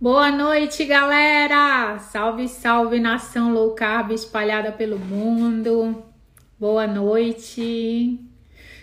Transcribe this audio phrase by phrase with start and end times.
[0.00, 1.98] Boa noite, galera!
[1.98, 6.04] Salve, salve, nação low carb espalhada pelo mundo.
[6.56, 8.16] Boa noite.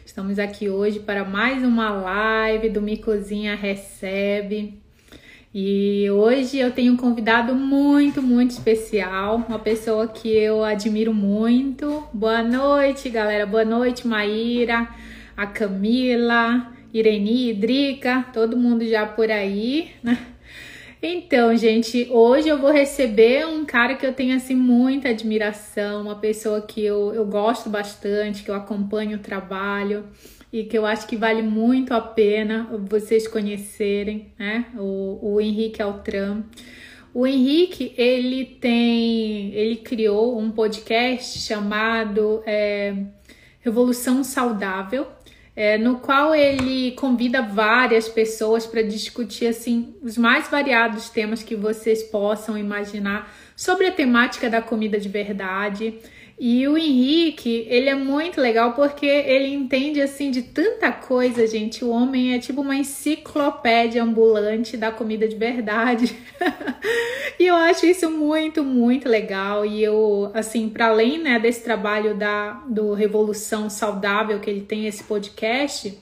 [0.05, 4.77] Estamos aqui hoje para mais uma live do Micozinha Recebe.
[5.53, 12.03] E hoje eu tenho um convidado muito, muito especial, uma pessoa que eu admiro muito.
[12.11, 13.45] Boa noite, galera.
[13.45, 14.85] Boa noite, Maíra,
[15.37, 20.34] a Camila, Ireni, Drica, todo mundo já por aí, né?
[21.01, 26.15] Então, gente, hoje eu vou receber um cara que eu tenho assim muita admiração, uma
[26.15, 30.05] pessoa que eu, eu gosto bastante, que eu acompanho o trabalho
[30.51, 34.65] e que eu acho que vale muito a pena vocês conhecerem, né?
[34.77, 36.43] O, o Henrique Altran.
[37.13, 42.93] O Henrique, ele tem, ele criou um podcast chamado é,
[43.61, 45.07] Revolução Saudável,
[45.55, 51.55] é, no qual ele convida várias pessoas para discutir assim os mais variados temas que
[51.55, 55.97] vocês possam imaginar sobre a temática da comida de verdade.
[56.37, 61.83] E o Henrique, ele é muito legal porque ele entende assim de tanta coisa, gente.
[61.83, 66.13] O homem é tipo uma enciclopédia ambulante da comida de verdade.
[67.39, 69.65] e eu acho isso muito, muito legal.
[69.65, 74.87] E eu, assim, para além né, desse trabalho da do Revolução Saudável que ele tem
[74.87, 75.97] esse podcast,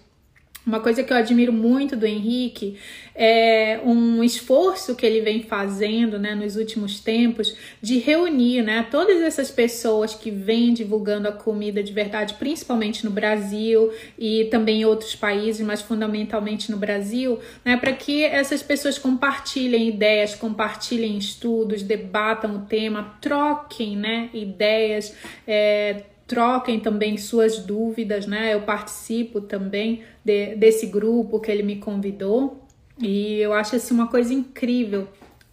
[0.65, 2.77] uma coisa que eu admiro muito do Henrique
[3.13, 9.21] é um esforço que ele vem fazendo né, nos últimos tempos de reunir né, todas
[9.21, 14.85] essas pessoas que vêm divulgando a comida de verdade, principalmente no Brasil e também em
[14.85, 21.83] outros países, mas fundamentalmente no Brasil, né, para que essas pessoas compartilhem ideias, compartilhem estudos,
[21.83, 25.13] debatam o tema, troquem né, ideias.
[25.45, 28.53] É, troquem também suas dúvidas, né?
[28.53, 32.65] Eu participo também de, desse grupo que ele me convidou
[32.99, 35.07] e eu acho assim uma coisa incrível,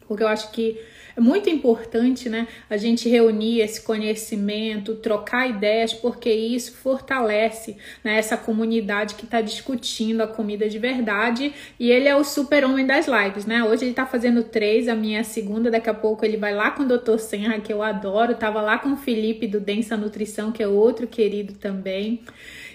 [0.06, 0.80] porque eu acho que
[1.20, 8.16] é muito importante, né, a gente reunir esse conhecimento, trocar ideias, porque isso fortalece né,
[8.16, 11.53] essa comunidade que está discutindo a comida de verdade.
[11.78, 13.62] E ele é o super-homem das lives, né?
[13.62, 16.84] Hoje ele está fazendo três, a minha segunda, daqui a pouco ele vai lá com
[16.84, 17.19] o Dr.
[17.19, 21.06] Senra, que eu adoro, tava lá com o Felipe do Densa Nutrição, que é outro
[21.06, 22.22] querido também.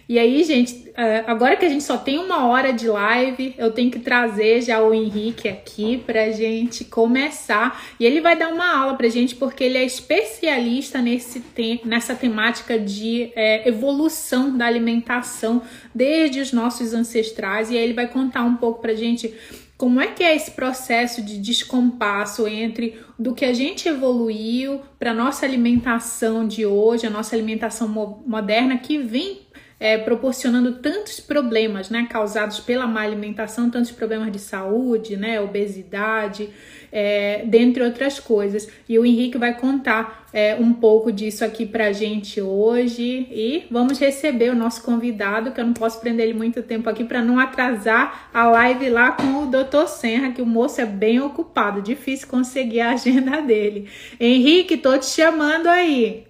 [0.07, 3.71] E aí, gente, é, agora que a gente só tem uma hora de live, eu
[3.71, 7.83] tenho que trazer já o Henrique aqui pra gente começar.
[7.99, 12.13] E ele vai dar uma aula pra gente, porque ele é especialista nesse te nessa
[12.13, 15.63] temática de é, evolução da alimentação
[15.94, 17.71] desde os nossos ancestrais.
[17.71, 19.33] E aí ele vai contar um pouco pra gente
[19.77, 25.13] como é que é esse processo de descompasso entre do que a gente evoluiu para
[25.13, 29.44] nossa alimentação de hoje, a nossa alimentação mo moderna que vem
[29.85, 36.50] é, proporcionando tantos problemas, né, causados pela má alimentação, tantos problemas de saúde, né, obesidade,
[36.91, 38.68] é, dentre outras coisas.
[38.90, 44.00] E o Henrique vai contar é, um pouco disso aqui pra gente hoje e vamos
[44.00, 47.38] receber o nosso convidado, que eu não posso prender ele muito tempo aqui para não
[47.38, 49.85] atrasar a live lá com o Dr.
[49.85, 53.88] Senra, que o moço é bem ocupado, difícil conseguir a agenda dele.
[54.19, 56.25] Henrique, tô te chamando aí.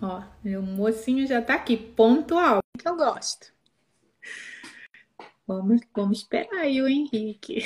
[0.00, 3.52] Ó, meu mocinho já tá aqui, pontual, que eu gosto.
[5.46, 7.64] Vamos, vamos esperar aí o Henrique.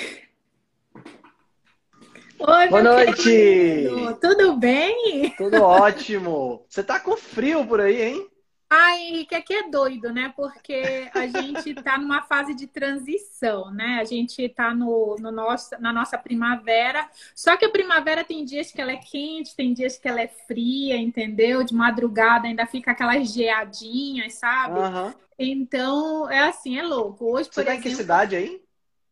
[2.38, 3.22] Oi, Boa noite!
[3.22, 4.14] Querido.
[4.20, 5.34] Tudo bem?
[5.36, 6.64] Tudo ótimo!
[6.68, 8.29] Você tá com frio por aí, hein?
[8.72, 10.32] Ai, Henrique, aqui é doido, né?
[10.36, 13.98] Porque a gente está numa fase de transição, né?
[14.00, 17.10] A gente está no, no nosso, na nossa primavera.
[17.34, 20.28] Só que a primavera tem dias que ela é quente, tem dias que ela é
[20.28, 21.64] fria, entendeu?
[21.64, 24.78] De madrugada ainda fica aquelas geadinhas, sabe?
[24.78, 25.14] Uhum.
[25.36, 27.24] Então, é assim, é louco.
[27.24, 27.88] Hoje, Você por tá exemplo...
[27.88, 28.62] em que cidade aí?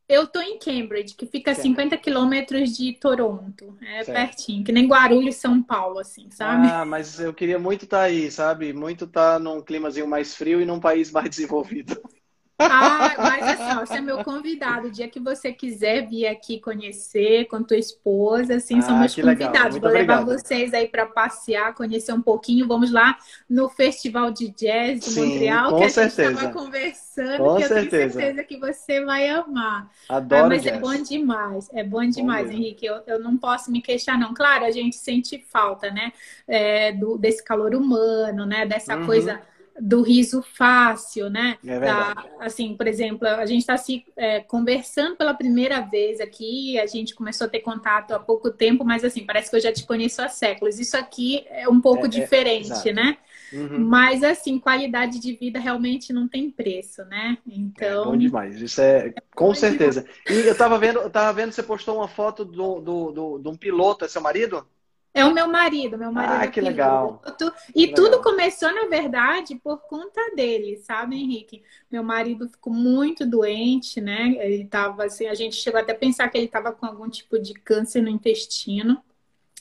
[0.09, 3.77] Eu tô em Cambridge, que fica a 50 quilômetros de Toronto.
[3.83, 4.13] É certo.
[4.13, 6.67] pertinho, que nem Guarulhos, São Paulo, assim, sabe?
[6.67, 8.73] Ah, mas eu queria muito estar tá aí, sabe?
[8.73, 12.01] Muito estar tá num climazinho mais frio e num país mais desenvolvido.
[12.59, 14.89] Ah, mas assim, ó, você é meu convidado.
[14.89, 19.15] O dia que você quiser vir aqui conhecer com tua esposa, assim, ah, são meus
[19.15, 19.79] convidados.
[19.79, 22.67] Vou levar vocês aí para passear, conhecer um pouquinho.
[22.67, 23.17] Vamos lá
[23.49, 26.23] no Festival de Jazz de Sim, Montreal, que a certeza.
[26.25, 27.91] gente estava conversando, com que eu certeza.
[27.91, 29.91] tenho certeza que você vai amar.
[30.09, 30.77] Adoro ah, mas jazz.
[30.77, 32.87] é bom demais, é bom demais, bom Henrique.
[32.87, 34.35] Eu, eu não posso me queixar, não.
[34.35, 36.13] Claro, a gente sente falta, né?
[36.47, 38.67] É, do, desse calor humano, né?
[38.67, 39.07] Dessa uhum.
[39.07, 39.41] coisa
[39.81, 41.59] do riso fácil, né?
[41.65, 46.79] É da, assim, por exemplo, a gente está se é, conversando pela primeira vez aqui,
[46.79, 49.73] a gente começou a ter contato há pouco tempo, mas assim, parece que eu já
[49.73, 50.79] te conheço há séculos.
[50.79, 53.19] Isso aqui é um pouco é, é diferente, é, né?
[53.53, 53.79] Uhum.
[53.81, 57.39] Mas assim, qualidade de vida realmente não tem preço, né?
[57.47, 58.03] Então.
[58.03, 60.05] É bom demais, isso é com certeza.
[60.29, 63.49] E eu tava vendo, eu tava vendo, você postou uma foto do, do, do, de
[63.49, 64.67] um piloto, é seu marido?
[65.19, 66.43] É o meu marido, meu marido.
[66.43, 67.21] Ah, que legal.
[67.75, 68.23] E que tudo legal.
[68.23, 71.63] começou, na verdade, por conta dele, sabe, Henrique?
[71.91, 74.37] Meu marido ficou muito doente, né?
[74.39, 77.39] Ele tava assim, a gente chegou até a pensar que ele estava com algum tipo
[77.39, 79.03] de câncer no intestino.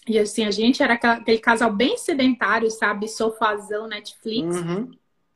[0.07, 3.07] E assim, a gente era aquele casal bem sedentário, sabe?
[3.07, 4.91] Sofazão, Netflix uhum.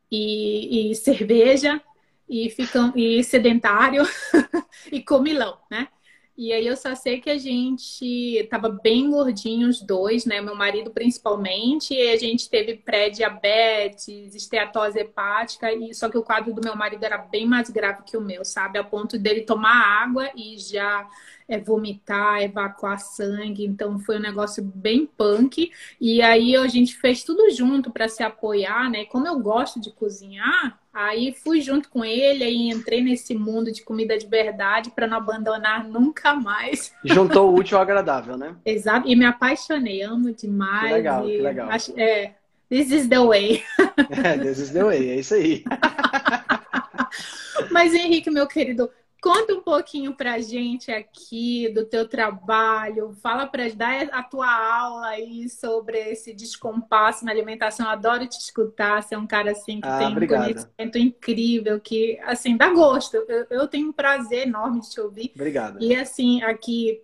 [0.09, 1.81] e, e cerveja
[2.29, 4.03] e ficam e sedentário
[4.89, 5.87] e comilão, né?
[6.37, 10.41] E aí eu só sei que a gente tava bem gordinho os dois, né?
[10.41, 16.53] Meu marido principalmente, e a gente teve pré-diabetes, esteatose hepática, e só que o quadro
[16.53, 18.79] do meu marido era bem mais grave que o meu, sabe?
[18.79, 21.07] A ponto dele tomar água e já
[21.51, 23.65] é, vomitar, evacuar sangue.
[23.65, 25.69] Então foi um negócio bem punk.
[25.99, 29.03] E aí a gente fez tudo junto para se apoiar, né?
[29.03, 33.83] Como eu gosto de cozinhar, aí fui junto com ele e entrei nesse mundo de
[33.83, 36.93] comida de verdade para não abandonar nunca mais.
[37.03, 38.55] Juntou o útil ao agradável, né?
[38.65, 39.09] Exato.
[39.09, 40.87] E me apaixonei, amo demais.
[40.87, 41.69] Que legal, que legal.
[41.69, 42.33] Acho, é,
[42.69, 43.61] this is the way.
[44.23, 45.63] É, this is the way, é isso aí.
[47.69, 48.89] Mas Henrique, meu querido,
[49.21, 53.15] Conta um pouquinho pra gente aqui do teu trabalho.
[53.21, 57.87] Fala para dar a tua aula aí sobre esse descompasso na alimentação.
[57.87, 59.03] Adoro te escutar.
[59.03, 60.41] Você é um cara assim que ah, tem obrigado.
[60.41, 63.15] um conhecimento incrível, que assim dá gosto.
[63.15, 65.31] Eu, eu tenho um prazer enorme de te ouvir.
[65.35, 65.77] Obrigado.
[65.79, 67.03] E assim aqui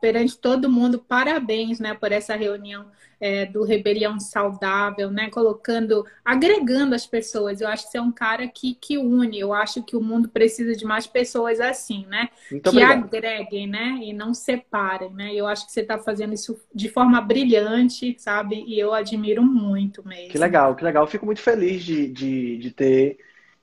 [0.00, 2.86] perante todo mundo, parabéns, né, por essa reunião
[3.20, 5.28] é, do Rebelião Saudável, né?
[5.28, 7.60] Colocando, agregando as pessoas.
[7.60, 9.38] Eu acho que você é um cara que, que une.
[9.38, 12.30] Eu acho que o mundo precisa de mais pessoas assim, né?
[12.50, 13.04] Muito que obrigado.
[13.04, 14.00] agreguem, né?
[14.02, 15.34] E não separem, né?
[15.34, 18.64] Eu acho que você está fazendo isso de forma brilhante, sabe?
[18.66, 20.30] E eu admiro muito mesmo.
[20.30, 21.04] Que legal, que legal.
[21.04, 23.18] Eu fico muito feliz de, de, de ter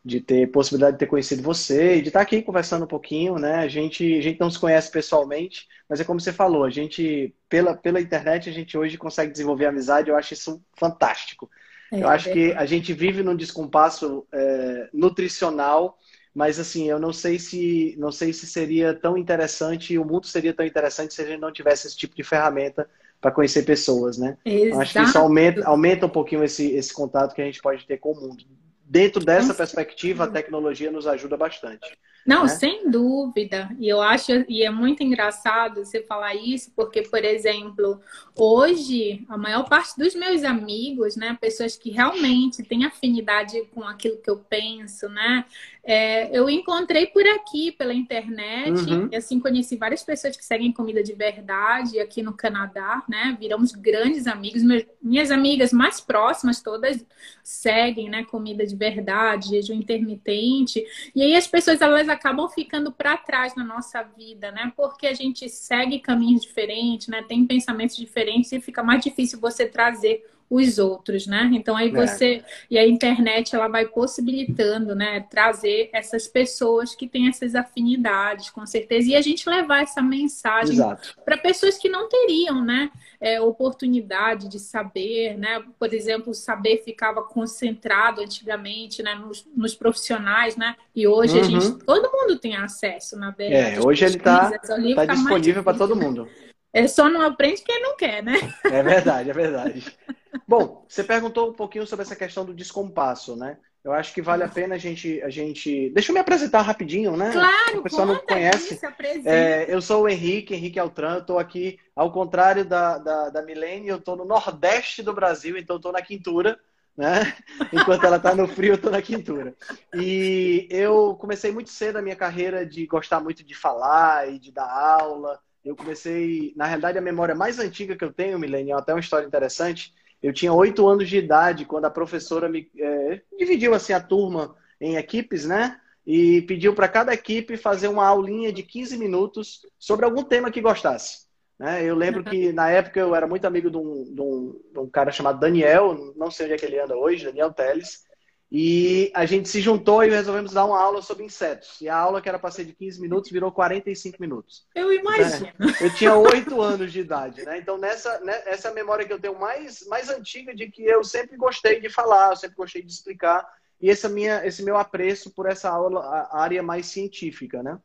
[0.07, 3.55] de ter possibilidade de ter conhecido você e de estar aqui conversando um pouquinho, né?
[3.55, 7.35] A gente, a gente não se conhece pessoalmente, mas é como você falou, a gente,
[7.49, 11.49] pela, pela internet, a gente hoje consegue desenvolver amizade, eu acho isso fantástico.
[11.91, 15.97] É, eu acho é que a gente vive num descompasso é, nutricional,
[16.33, 20.53] mas assim, eu não sei se não sei se seria tão interessante, o mundo seria
[20.53, 22.89] tão interessante se a gente não tivesse esse tipo de ferramenta
[23.19, 24.37] para conhecer pessoas, né?
[24.45, 24.81] Exato.
[24.81, 27.97] Acho que isso aumenta, aumenta um pouquinho esse, esse contato que a gente pode ter
[27.97, 28.45] com o mundo
[28.87, 31.97] dentro dessa perspectiva, a tecnologia nos ajuda bastante.
[32.27, 32.49] Não, né?
[32.49, 33.69] sem dúvida.
[33.79, 38.01] E eu acho, e é muito engraçado você falar isso, porque, por exemplo,
[38.35, 44.17] hoje, a maior parte dos meus amigos, né, pessoas que realmente têm afinidade com aquilo
[44.17, 45.45] que eu penso, né,
[45.85, 49.07] é, eu encontrei por aqui, pela internet, uhum.
[49.09, 53.71] e assim, conheci várias pessoas que seguem comida de verdade aqui no Canadá, né, viramos
[53.71, 54.61] grandes amigos.
[55.01, 57.05] Minhas amigas mais próximas todas
[57.41, 60.83] seguem, né, comida de verdade, jejum intermitente,
[61.15, 64.71] e aí as pessoas, elas acabam ficando para trás na nossa vida, né?
[64.75, 67.23] Porque a gente segue caminhos diferentes, né?
[67.23, 71.49] Tem pensamentos diferentes e fica mais difícil você trazer os outros, né?
[71.53, 71.91] Então aí é.
[71.91, 72.43] você é.
[72.71, 78.65] e a internet ela vai possibilitando, né, trazer essas pessoas que têm essas afinidades, com
[78.65, 80.77] certeza, e a gente levar essa mensagem
[81.25, 82.89] para pessoas que não teriam, né,
[83.19, 85.63] é, oportunidade de saber, né?
[85.77, 90.75] Por exemplo, saber ficava concentrado antigamente, né, nos, nos profissionais, né?
[90.95, 91.41] E hoje uhum.
[91.41, 91.79] a gente uhum.
[91.79, 93.77] todo mundo tem acesso, na verdade.
[93.77, 96.27] É, hoje ele está tá disponível para todo mundo.
[96.73, 98.35] É só não aprende quem não quer, né?
[98.65, 99.97] É verdade, é verdade.
[100.47, 103.57] Bom, você perguntou um pouquinho sobre essa questão do descompasso, né?
[103.83, 105.89] Eu acho que vale a pena a gente, a gente.
[105.91, 107.31] Deixa eu me apresentar rapidinho, né?
[107.31, 108.77] Claro, o pessoal não conhece.
[109.23, 113.87] é, eu sou o Henrique, Henrique Altran, estou aqui, ao contrário da, da, da Milene,
[113.87, 116.59] eu estou no Nordeste do Brasil, então estou na Quintura,
[116.97, 117.33] né?
[117.71, 119.55] Enquanto ela está no frio, eu estou na quintura.
[119.93, 124.51] E eu comecei muito cedo a minha carreira de gostar muito de falar e de
[124.51, 125.39] dar aula.
[125.63, 129.27] Eu comecei, na realidade, a memória mais antiga que eu tenho, Milênio, até uma história
[129.27, 129.93] interessante.
[130.21, 134.55] Eu tinha oito anos de idade quando a professora me é, dividiu assim a turma
[134.79, 135.79] em equipes, né?
[136.05, 140.61] E pediu para cada equipe fazer uma aulinha de 15 minutos sobre algum tema que
[140.61, 141.27] gostasse.
[141.59, 141.83] Né?
[141.83, 144.89] Eu lembro que na época eu era muito amigo de um, de, um, de um,
[144.89, 148.05] cara chamado Daniel, não sei onde é que ele anda hoje, Daniel Teles,
[148.49, 151.81] e a gente se juntou e resolvemos dar uma aula sobre insetos.
[151.81, 154.65] E a aula que era para ser de 15 minutos virou 45 minutos.
[154.73, 155.47] Eu imagino.
[155.59, 155.75] Né?
[155.81, 157.57] Eu tinha 8 anos de idade, né?
[157.57, 160.83] Então, nessa, né, essa é a memória que eu tenho mais, mais antiga de que
[160.83, 163.45] eu sempre gostei de falar, eu sempre gostei de explicar.
[163.81, 167.77] E essa minha, esse meu apreço por essa aula, a área mais científica, né?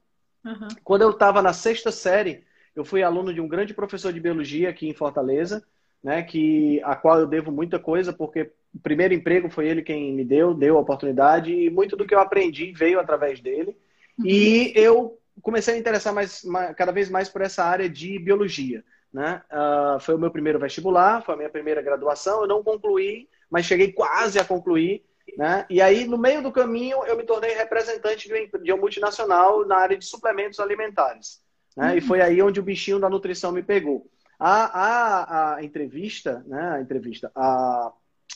[0.44, 0.68] Uhum.
[0.84, 4.70] Quando eu estava na sexta série, eu fui aluno de um grande professor de biologia
[4.70, 5.64] aqui em Fortaleza,
[6.02, 10.12] né, que a qual eu devo muita coisa, porque o primeiro emprego foi ele quem
[10.12, 13.76] me deu, deu a oportunidade, e muito do que eu aprendi veio através dele.
[14.18, 14.26] Uhum.
[14.26, 16.42] E eu comecei a interessar mais,
[16.76, 18.84] cada vez mais por essa área de biologia.
[19.12, 19.42] Né?
[19.50, 22.42] Uh, foi o meu primeiro vestibular, foi a minha primeira graduação.
[22.42, 25.04] Eu não concluí, mas cheguei quase a concluir.
[25.36, 25.66] Né?
[25.68, 29.96] E aí, no meio do caminho, eu me tornei representante de uma multinacional na área
[29.96, 31.42] de suplementos alimentares.
[31.76, 31.90] Né?
[31.90, 31.96] Uhum.
[31.98, 34.06] E foi aí onde o bichinho da nutrição me pegou.
[34.38, 36.72] A, a, a entrevista, né?
[36.72, 37.92] A entrevista, a,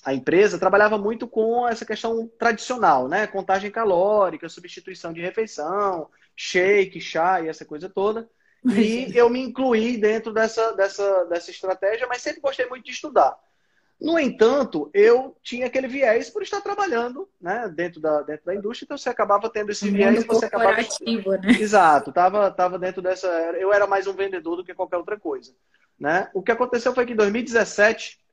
[0.06, 3.26] a empresa trabalhava muito com essa questão tradicional, né?
[3.26, 8.30] Contagem calórica, substituição de refeição, shake, chá e essa coisa toda.
[8.64, 13.36] E eu me incluí dentro dessa, dessa, dessa estratégia, mas sempre gostei muito de estudar.
[14.00, 18.84] No entanto, eu tinha aquele viés por estar trabalhando né, dentro, da, dentro da indústria,
[18.84, 20.76] então você acabava tendo esse viés e você acabava.
[20.76, 20.86] Né?
[21.58, 23.26] Exato, estava tava dentro dessa.
[23.58, 25.52] Eu era mais um vendedor do que qualquer outra coisa.
[25.98, 26.30] Né?
[26.32, 28.24] O que aconteceu foi que em 2017,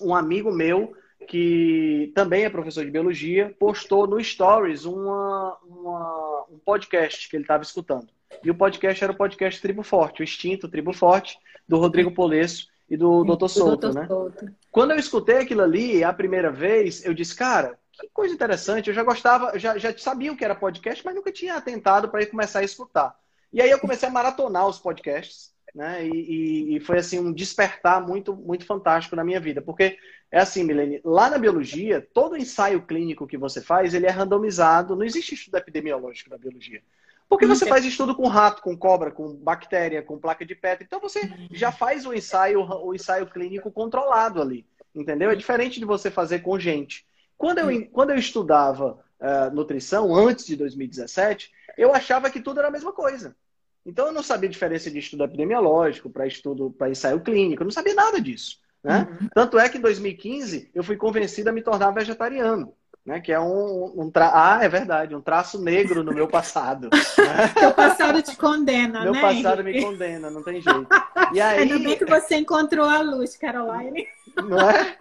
[0.00, 0.94] um amigo meu,
[1.26, 7.44] que também é professor de biologia, postou no Stories uma, uma um podcast que ele
[7.44, 8.08] estava escutando.
[8.42, 12.68] E o podcast era o podcast Tribo Forte, o extinto Tribo Forte, do Rodrigo Polesso
[12.88, 13.48] e do Dr.
[13.48, 14.06] Souto, né?
[14.06, 14.48] Souto.
[14.70, 18.88] Quando eu escutei aquilo ali a primeira vez, eu disse, cara, que coisa interessante.
[18.88, 22.24] Eu já gostava, já, já sabia o que era podcast, mas nunca tinha atentado para
[22.26, 23.18] começar a escutar.
[23.52, 26.04] E aí eu comecei a maratonar os podcasts, né?
[26.04, 29.96] E, e, foi assim um despertar muito, muito fantástico na minha vida, porque
[30.28, 34.96] é assim, Milene, lá na biologia, todo ensaio clínico que você faz, ele é randomizado.
[34.96, 36.82] Não existe estudo epidemiológico na biologia.
[37.28, 40.84] Porque você faz estudo com rato, com cobra, com bactéria, com placa de Petri.
[40.84, 41.48] Então você uhum.
[41.52, 44.66] já faz o ensaio, o ensaio clínico controlado ali.
[44.92, 45.30] Entendeu?
[45.30, 47.06] É diferente de você fazer com gente.
[47.36, 52.66] Quando eu, quando eu estudava uh, nutrição, antes de 2017, eu achava que tudo era
[52.66, 53.36] a mesma coisa.
[53.84, 57.72] Então eu não sabia diferença de estudo epidemiológico para estudo para ensaio clínico, eu não
[57.72, 58.58] sabia nada disso.
[58.82, 59.08] Né?
[59.20, 59.28] Uhum.
[59.34, 62.72] Tanto é que em 2015 eu fui convencido a me tornar vegetariano
[63.08, 63.20] né?
[63.20, 64.30] Que é um, um tra...
[64.34, 66.90] ah, é verdade, um traço negro no meu passado.
[66.92, 67.48] Né?
[67.58, 69.22] Teu passado te condena, meu né?
[69.22, 70.86] Meu passado me condena, não tem jeito.
[71.32, 71.60] E aí...
[71.60, 74.06] Ainda bem que você encontrou a luz, Caroline.
[74.36, 74.98] Não é?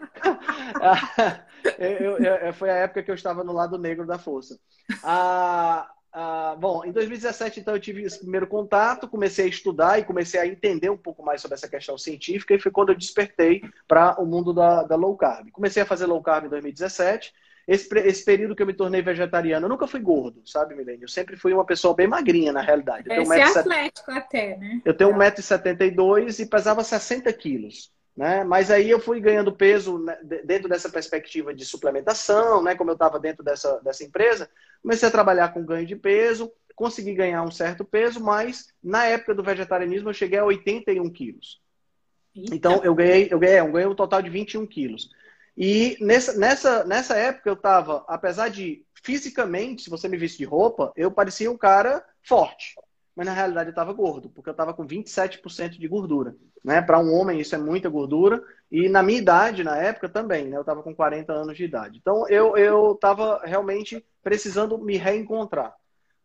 [1.77, 4.57] eu, eu, eu, foi a época que eu estava no lado negro da força.
[5.03, 10.03] Ah, ah, bom, em 2017, então, eu tive esse primeiro contato, comecei a estudar e
[10.05, 13.61] comecei a entender um pouco mais sobre essa questão científica, e foi quando eu despertei
[13.87, 15.51] para o mundo da, da low carb.
[15.51, 17.33] Comecei a fazer low carb em 2017
[17.67, 21.01] esse, esse período que eu me tornei vegetariano, eu nunca fui gordo, sabe, Milene?
[21.01, 23.09] Eu sempre fui uma pessoa bem magrinha, na realidade.
[23.09, 24.81] Eu tenho é, um atlético até, né?
[24.85, 27.91] Eu tenho 1,72m e pesava 60 quilos.
[28.17, 28.43] Né?
[28.43, 32.74] Mas aí eu fui ganhando peso né, dentro dessa perspectiva de suplementação, né?
[32.74, 34.50] Como eu estava dentro dessa, dessa empresa,
[34.81, 39.36] comecei a trabalhar com ganho de peso, consegui ganhar um certo peso, mas na época
[39.36, 41.62] do vegetarianismo eu cheguei a 81 quilos.
[42.36, 45.12] Então eu ganhei, eu ganhei, eu ganhei um total de 21 quilos.
[45.55, 50.43] E nessa, nessa, nessa época eu tava, apesar de fisicamente, se você me visse de
[50.43, 52.75] roupa, eu parecia um cara forte.
[53.15, 56.36] Mas na realidade eu estava gordo, porque eu estava com 27% de gordura.
[56.63, 56.81] Né?
[56.81, 58.43] Para um homem isso é muita gordura.
[58.71, 60.57] E na minha idade, na época, também, né?
[60.57, 61.99] Eu estava com 40 anos de idade.
[61.99, 65.73] Então eu estava realmente precisando me reencontrar.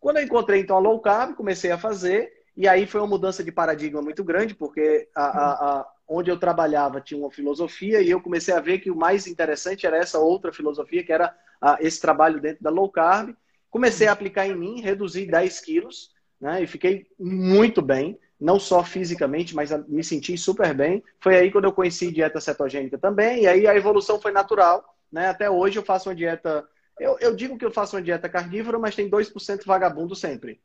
[0.00, 3.44] Quando eu encontrei então a low carb, comecei a fazer, e aí foi uma mudança
[3.44, 8.10] de paradigma muito grande, porque a, a, a onde eu trabalhava tinha uma filosofia e
[8.10, 11.34] eu comecei a ver que o mais interessante era essa outra filosofia, que era
[11.80, 13.34] esse trabalho dentro da low carb.
[13.70, 16.10] Comecei a aplicar em mim, reduzi 10 quilos,
[16.40, 16.62] né?
[16.62, 21.02] E fiquei muito bem, não só fisicamente, mas me senti super bem.
[21.20, 25.28] Foi aí quando eu conheci dieta cetogênica também, e aí a evolução foi natural, né?
[25.28, 26.68] Até hoje eu faço uma dieta.
[26.98, 30.60] Eu, eu digo que eu faço uma dieta carnívora, mas tem 2% vagabundo sempre.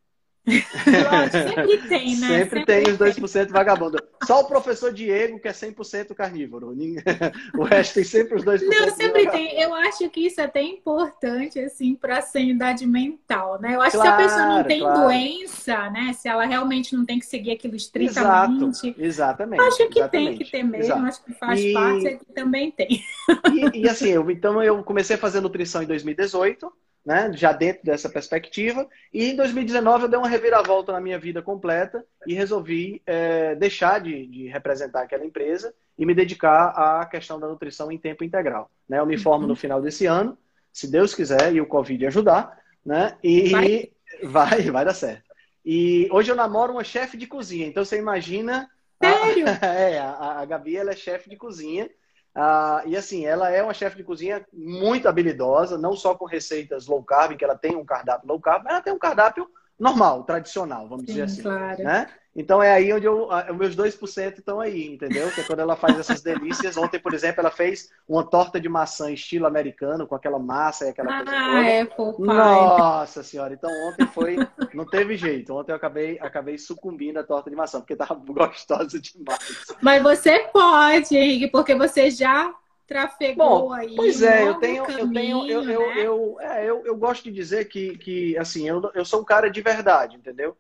[0.48, 2.28] Sempre tem, né?
[2.28, 3.98] Sempre, sempre tem os 2% vagabundo.
[4.24, 6.76] Só o professor Diego que é 100% carnívoro.
[7.58, 8.62] O resto tem sempre os 2%.
[8.68, 9.60] Não, sempre tem.
[9.60, 13.76] Eu acho que isso é até importante, assim, para a sanidade mental, né?
[13.76, 15.02] Eu acho claro, que se a pessoa não tem claro.
[15.02, 16.14] doença, né?
[16.14, 18.88] Se ela realmente não tem que seguir aquilo estritamente.
[18.88, 19.62] Exato, exatamente.
[19.62, 20.10] Acho que exatamente.
[20.12, 21.06] tem que ter mesmo, Exato.
[21.06, 21.74] acho que faz e...
[21.74, 23.02] parte, é que também tem.
[23.54, 26.72] E, e assim, eu, então eu comecei a fazer nutrição em 2018
[27.08, 28.86] né, já dentro dessa perspectiva.
[29.14, 34.02] E em 2019 eu dei uma reviravolta na minha vida completa e resolvi é, deixar
[34.02, 38.70] de, de, representar aquela empresa e me dedicar à questão da nutrição em tempo integral.
[38.90, 39.00] Né?
[39.00, 39.56] Eu me formo no uhum.
[39.56, 40.38] final desse ano,
[40.74, 43.18] se Deus quiser e o Covid ajudar, né?
[43.24, 43.92] E vai,
[44.24, 45.24] vai, vai dar certo.
[45.66, 48.70] E hoje eu namoro uma chefe de cozinha, então você imagina.
[49.02, 49.46] Sério?
[49.48, 51.90] A, é, a, a Gabi ela é chefe de cozinha.
[52.40, 56.86] Ah, e assim, ela é uma chefe de cozinha muito habilidosa, não só com receitas
[56.86, 60.24] low carb, que ela tem um cardápio low carb, mas ela tem um cardápio normal,
[60.24, 61.42] tradicional, vamos Sim, dizer assim.
[61.42, 61.84] Claro.
[61.84, 62.08] Né?
[62.38, 65.32] Então é aí onde eu, os meus 2% estão aí, entendeu?
[65.32, 66.78] Que é quando ela faz essas delícias.
[66.78, 70.90] Ontem, por exemplo, ela fez uma torta de maçã estilo americano, com aquela massa e
[70.90, 71.66] aquela ah, coisa toda.
[71.66, 74.38] É, pô, Nossa senhora, então ontem foi.
[74.72, 75.52] Não teve jeito.
[75.56, 79.66] Ontem eu acabei, acabei sucumbindo à torta de maçã, porque tava gostosa demais.
[79.82, 82.54] Mas você pode, Henrique, porque você já
[82.86, 83.96] trafegou Bom, aí.
[83.96, 85.74] Pois é, eu tenho, caminho, eu tenho, eu, né?
[85.74, 89.26] eu, eu, é, eu, eu, gosto de dizer que, que assim, eu, eu sou um
[89.26, 90.56] cara de verdade, entendeu?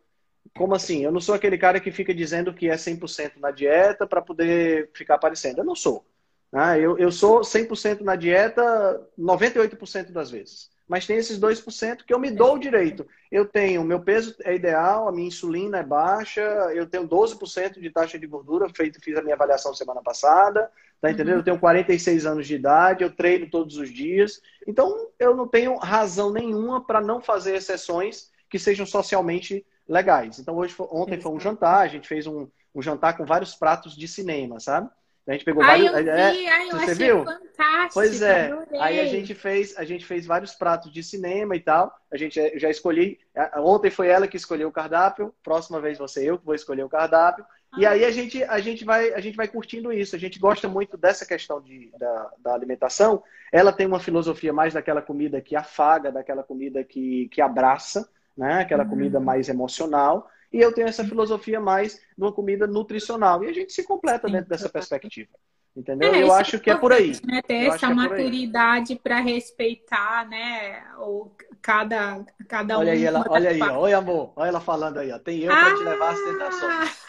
[0.58, 1.04] Como assim?
[1.04, 4.90] Eu não sou aquele cara que fica dizendo que é 100% na dieta para poder
[4.94, 5.60] ficar aparecendo.
[5.60, 6.06] Eu não sou.
[6.52, 6.80] Né?
[6.80, 10.70] Eu, eu sou 100% na dieta 98% das vezes.
[10.88, 13.06] Mas tem esses 2% que eu me dou o direito.
[13.30, 16.42] Eu tenho, meu peso é ideal, a minha insulina é baixa,
[16.74, 20.72] eu tenho 12% de taxa de gordura, feito, fiz a minha avaliação semana passada,
[21.02, 21.34] tá entendendo?
[21.34, 21.40] Uhum.
[21.40, 24.42] Eu tenho 46 anos de idade, eu treino todos os dias.
[24.66, 30.40] Então, eu não tenho razão nenhuma para não fazer exceções que sejam socialmente legais.
[30.40, 33.96] Então, hoje, ontem foi um jantar, a gente fez um, um jantar com vários pratos
[33.96, 34.90] de cinema, sabe?
[35.28, 36.08] A gente pegou ai, vários.
[36.08, 37.26] Eu é, vi, ai, eu você viu?
[37.26, 38.50] Fantástico, pois é.
[38.80, 41.94] Aí a gente fez, a gente fez vários pratos de cinema e tal.
[42.10, 43.20] A gente já escolhi.
[43.58, 45.34] Ontem foi ela que escolheu o cardápio.
[45.44, 47.46] Próxima vez você eu que vou escolher o cardápio.
[47.74, 47.78] Ah.
[47.78, 50.16] E aí a gente, a gente vai, a gente vai curtindo isso.
[50.16, 53.22] A gente gosta muito dessa questão de, da, da alimentação.
[53.52, 58.62] Ela tem uma filosofia mais daquela comida que afaga, daquela comida que, que abraça né?
[58.62, 58.90] Aquela uhum.
[58.90, 60.30] comida mais emocional.
[60.52, 63.44] E eu tenho essa filosofia mais de uma comida nutricional.
[63.44, 65.32] E a gente se completa Sim, dentro dessa perspectiva.
[65.78, 66.12] Entendeu?
[66.12, 67.12] É, eu acho que é por aí.
[67.24, 67.40] Né?
[67.44, 70.84] Ter eu essa é maturidade para respeitar, né?
[70.98, 71.30] O,
[71.62, 72.96] cada, cada olha um.
[72.96, 75.20] Aí ela, olha aí, ó, oi amor, olha ela falando aí, ó.
[75.20, 75.76] Tem eu para ah!
[75.76, 77.06] te levar às tentações.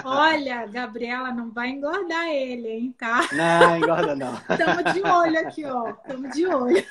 [0.02, 3.28] olha, Gabriela não vai engordar ele, hein, tá?
[3.32, 4.32] Não, engorda não.
[4.48, 5.90] Estamos de olho aqui, ó.
[5.90, 6.86] Estamos de olho.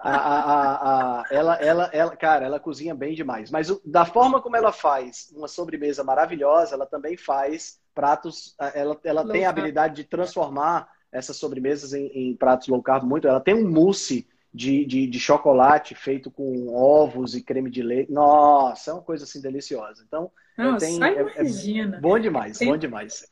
[0.00, 3.50] A, a, a, ela, ela, ela, cara, ela cozinha bem demais.
[3.50, 8.54] Mas da forma como ela faz uma sobremesa maravilhosa, ela também faz pratos.
[8.74, 13.26] Ela, ela tem a habilidade de transformar essas sobremesas em, em, pratos low carb muito.
[13.26, 18.12] Ela tem um mousse de, de, de, chocolate feito com ovos e creme de leite.
[18.12, 20.04] Nossa, é uma coisa assim deliciosa.
[20.06, 22.68] Então, Nossa, tenho, é, é, bom demais, tem...
[22.68, 23.26] bom demais.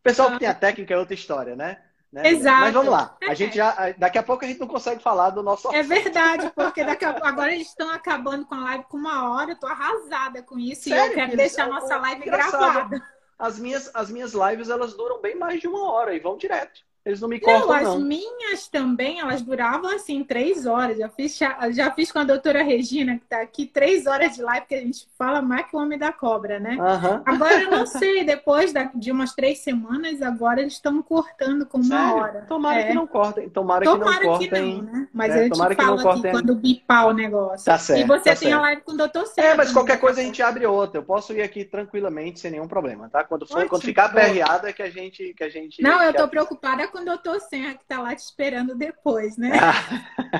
[0.00, 1.78] Pessoal que tem a técnica é outra história, né?
[2.14, 2.28] Né?
[2.28, 2.60] Exato.
[2.60, 3.16] Mas vamos lá.
[3.28, 5.74] A gente já, daqui a pouco a gente não consegue falar do nosso.
[5.74, 9.50] É verdade, porque daqui a, agora eles estão acabando com a live com uma hora.
[9.50, 13.02] Eu tô arrasada com isso Sério, e eu quero deixar a nossa live gravada.
[13.38, 16.84] As minhas, as minhas lives elas duram bem mais de uma hora e vão direto.
[17.04, 17.74] Eles não me cortam, não.
[17.74, 18.00] As não.
[18.00, 20.96] minhas também, elas duravam assim, três horas.
[20.96, 21.38] Já fiz,
[21.72, 24.80] já fiz com a doutora Regina, que está aqui, três horas de live, que a
[24.80, 26.76] gente fala mais que o homem da cobra, né?
[26.76, 27.22] Uhum.
[27.26, 31.98] Agora eu não sei, depois de umas três semanas, agora eles estão cortando com uma
[31.98, 32.16] Sério?
[32.16, 32.44] hora.
[32.48, 32.86] Tomara é.
[32.86, 33.50] que não cortem.
[33.50, 34.48] Tomara, tomara que não cortem.
[34.48, 35.08] Que não, né?
[35.12, 37.66] Mas é, a gente fala aqui quando bipar o negócio.
[37.66, 38.00] Tá certo.
[38.00, 38.54] E você tá tem certo.
[38.54, 39.52] a live com o doutor Sérgio.
[39.52, 41.00] É, mas qualquer coisa a gente abre outra.
[41.00, 43.22] Eu posso ir aqui tranquilamente, sem nenhum problema, tá?
[43.24, 45.34] Quando, for, quando ficar aperreada é que a gente.
[45.34, 48.20] Que a gente não, eu tô preocupada com o doutor Serra que tá lá te
[48.20, 49.50] esperando depois, né?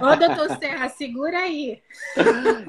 [0.01, 1.83] Ô, doutor Serra, segura aí.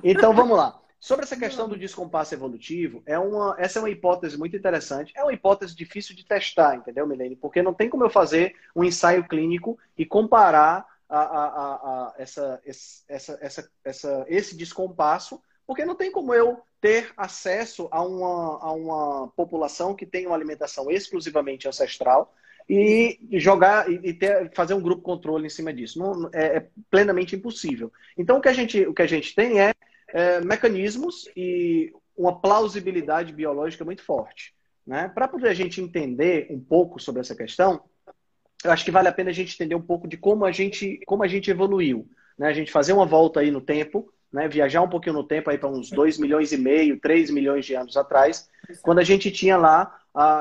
[0.04, 0.82] Então vamos lá.
[1.00, 5.13] Sobre essa questão do descompasso evolutivo, é uma, essa é uma hipótese muito interessante.
[5.15, 7.36] É uma hipótese difícil de testar, entendeu, Milene?
[7.36, 12.13] Porque não tem como eu fazer um ensaio clínico e comparar a, a, a, a
[12.17, 18.60] essa, essa, essa, essa, esse descompasso, porque não tem como eu ter acesso a uma,
[18.63, 22.34] a uma população que tem uma alimentação exclusivamente ancestral,
[22.67, 25.99] e jogar e ter, fazer um grupo controle em cima disso.
[25.99, 27.91] Não, é, é, plenamente impossível.
[28.17, 29.73] Então, o que a gente, o que a gente tem é,
[30.10, 34.54] é mecanismos e uma plausibilidade biológica muito forte.
[34.86, 35.10] Né?
[35.10, 37.82] Para poder a gente entender um pouco sobre essa questão,
[38.63, 40.99] eu acho que vale a pena a gente entender um pouco de como a gente,
[41.06, 42.08] como a gente evoluiu.
[42.38, 42.47] Né?
[42.47, 45.58] A gente fazer uma volta aí no tempo, né, viajar um pouquinho no tempo aí
[45.58, 48.49] para uns 2 milhões e meio, 3 milhões de anos atrás,
[48.82, 49.97] quando a gente tinha lá,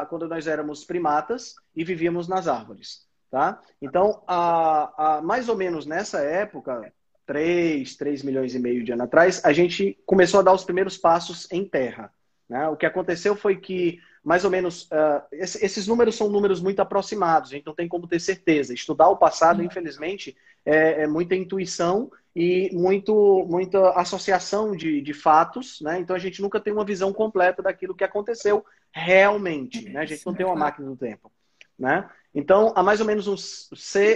[0.09, 3.07] quando nós éramos primatas e vivíamos nas árvores.
[3.31, 3.61] Tá?
[3.83, 6.93] Então, a, a, mais ou menos nessa época,
[7.27, 10.97] 3, 3 milhões e meio de anos atrás, a gente começou a dar os primeiros
[10.97, 12.13] passos em terra.
[12.49, 12.69] Né?
[12.69, 17.51] O que aconteceu foi que, mais ou menos, uh, esses números são números muito aproximados,
[17.51, 18.73] a gente não tem como ter certeza.
[18.73, 25.81] Estudar o passado, infelizmente, é, é, muita intuição e muito, muita associação de, de fatos,
[25.81, 25.99] né?
[25.99, 30.01] Então a gente nunca tem uma visão completa daquilo que aconteceu realmente, né?
[30.01, 31.31] A gente não tem uma máquina do tempo,
[31.77, 32.09] né?
[32.33, 33.69] Então, há mais ou menos uns,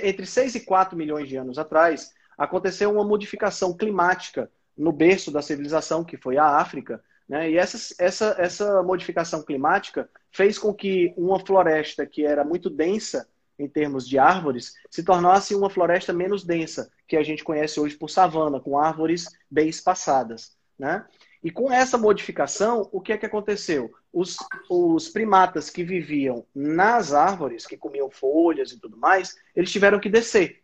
[0.05, 5.43] entre 6 e 4 milhões de anos atrás, aconteceu uma modificação climática no berço da
[5.43, 7.51] civilização, que foi a África, né?
[7.51, 13.29] E essa, essa, essa modificação climática fez com que uma floresta que era muito densa
[13.59, 17.97] em termos de árvores se tornasse uma floresta menos densa, que a gente conhece hoje
[17.97, 20.57] por savana, com árvores bem espaçadas.
[20.79, 21.05] Né?
[21.43, 23.93] E com essa modificação, o que é que aconteceu?
[24.13, 24.37] Os,
[24.69, 30.09] os primatas que viviam nas árvores, que comiam folhas e tudo mais, eles tiveram que
[30.09, 30.63] descer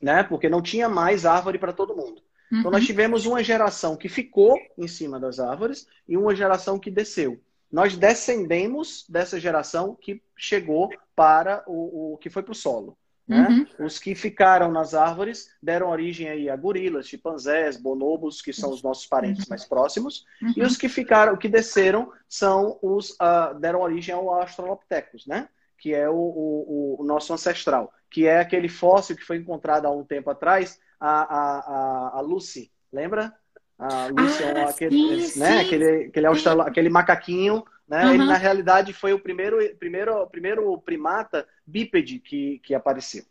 [0.00, 0.22] né?
[0.22, 2.22] Porque não tinha mais árvore para todo mundo.
[2.50, 2.60] Uhum.
[2.60, 2.86] Então nós uhum.
[2.86, 7.40] tivemos uma geração que ficou em cima das árvores e uma geração que desceu.
[7.70, 12.96] Nós descendemos dessa geração que chegou para o, o que foi para o solo.
[13.30, 13.66] Né?
[13.78, 13.86] Uhum.
[13.86, 18.82] Os que ficaram nas árvores deram origem aí a gorilas, chimpanzés, bonobos, que são os
[18.82, 19.50] nossos parentes uhum.
[19.50, 20.52] mais próximos, uhum.
[20.56, 25.48] e os que ficaram, que desceram, são os uh, deram origem ao Australopithecus, né?
[25.78, 29.90] Que é o, o, o nosso ancestral que é aquele fóssil que foi encontrado há
[29.90, 33.32] um tempo atrás, a, a, a, a Lucy, lembra?
[33.78, 35.52] A Lucy é ah, é aquele, sim, né?
[35.52, 38.04] Sim, aquele, aquele, austral, aquele macaquinho, né?
[38.04, 38.14] Uhum.
[38.14, 43.24] Ele, na realidade, foi o primeiro, primeiro, primeiro primata bípede que, que apareceu,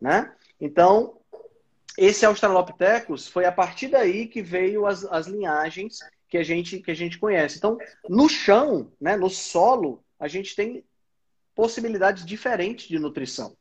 [0.00, 0.32] né?
[0.60, 1.18] Então,
[1.96, 6.90] esse Australopithecus foi a partir daí que veio as, as linhagens que a gente que
[6.90, 7.58] a gente conhece.
[7.58, 7.78] Então,
[8.08, 10.84] no chão, né, no solo, a gente tem
[11.54, 13.56] possibilidades diferentes de nutrição.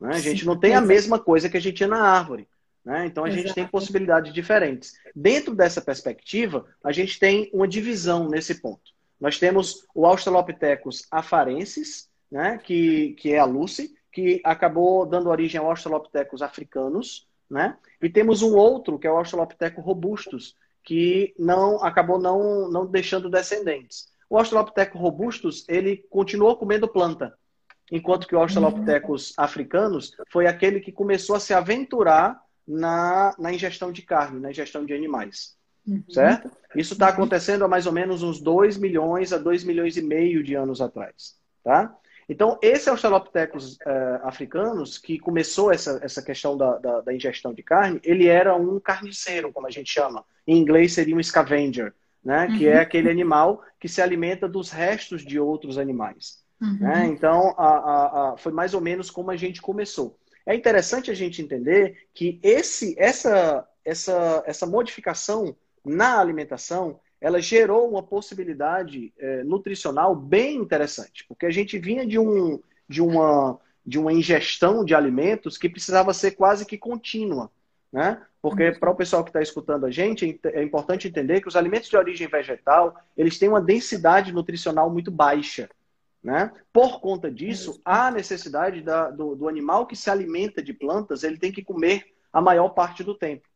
[0.00, 0.10] Né?
[0.14, 2.48] A gente não tem a mesma coisa que a gente tinha na árvore.
[2.84, 3.06] Né?
[3.06, 4.94] Então a gente tem possibilidades diferentes.
[5.14, 8.92] Dentro dessa perspectiva, a gente tem uma divisão nesse ponto.
[9.20, 12.58] Nós temos o Australopithecus afarensis, né?
[12.58, 17.76] que, que é a Lucy, que acabou dando origem ao Australopithecus africanos, né?
[18.02, 23.30] E temos um outro, que é o Australopithecus robustus, que não acabou não, não deixando
[23.30, 24.08] descendentes.
[24.28, 27.36] O Australopithecus robustus, ele continuou comendo planta,
[27.90, 33.92] enquanto que o Australopithecus africanos foi aquele que começou a se aventurar na, na ingestão
[33.92, 35.56] de carne, na ingestão de animais.
[35.86, 36.02] Uhum.
[36.08, 36.50] Certo?
[36.74, 40.42] Isso está acontecendo há mais ou menos uns 2 milhões a 2 milhões e meio
[40.42, 41.36] de anos atrás.
[41.62, 41.96] Tá?
[42.28, 47.62] Então, esse Australopithecus é, africanos, que começou essa, essa questão da, da, da, ingestão de
[47.62, 50.24] carne, ele era um carniceiro, como a gente chama.
[50.46, 52.46] Em inglês seria um scavenger, né?
[52.46, 52.58] Uhum.
[52.58, 56.44] que é aquele animal que se alimenta dos restos de outros animais.
[56.60, 56.78] Uhum.
[56.80, 57.06] Né?
[57.06, 60.18] Então, a, a, a, foi mais ou menos como a gente começou.
[60.44, 67.90] É interessante a gente entender que esse, essa, essa, essa modificação na alimentação ela gerou
[67.90, 73.98] uma possibilidade é, nutricional bem interessante, porque a gente vinha de, um, de, uma, de
[73.98, 77.50] uma ingestão de alimentos que precisava ser quase que contínua.
[77.92, 78.22] Né?
[78.40, 78.78] Porque uhum.
[78.78, 81.88] para o pessoal que está escutando a gente, é, é importante entender que os alimentos
[81.88, 85.68] de origem vegetal eles têm uma densidade nutricional muito baixa.
[86.22, 86.52] Né?
[86.72, 91.38] Por conta disso, há necessidade da, do, do, animal que se alimenta de plantas, ele
[91.38, 93.48] tem que comer a maior parte do tempo.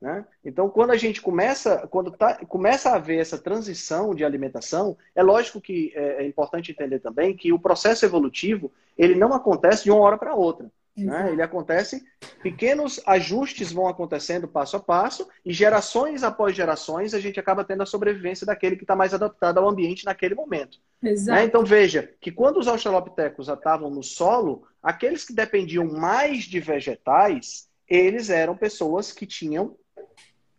[0.00, 0.24] Né?
[0.44, 5.22] Então, quando a gente começa, quando tá, começa a haver essa transição de alimentação, é
[5.22, 9.90] lógico que é, é importante entender também que o processo evolutivo ele não acontece de
[9.90, 10.70] uma hora para outra.
[10.96, 11.32] Né?
[11.32, 12.02] Ele acontece,
[12.42, 17.82] pequenos ajustes vão acontecendo passo a passo, e gerações após gerações a gente acaba tendo
[17.82, 20.78] a sobrevivência daquele que está mais adaptado ao ambiente naquele momento.
[21.02, 21.44] Né?
[21.44, 27.68] Então veja que quando os australopitecos estavam no solo, aqueles que dependiam mais de vegetais,
[27.88, 29.76] eles eram pessoas que tinham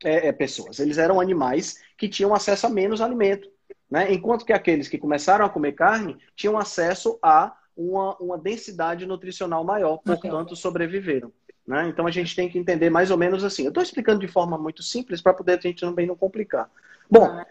[0.04, 3.50] é, é, pessoas, eles eram animais que tinham acesso a menos alimento.
[3.90, 4.14] Né?
[4.14, 9.64] Enquanto que aqueles que começaram a comer carne tinham acesso a uma, uma densidade nutricional
[9.64, 11.32] maior, portanto, sobreviveram.
[11.68, 11.88] Né?
[11.88, 13.64] Então a gente tem que entender mais ou menos assim.
[13.64, 16.70] Eu estou explicando de forma muito simples para poder a gente também não complicar.
[17.10, 17.46] Bom, a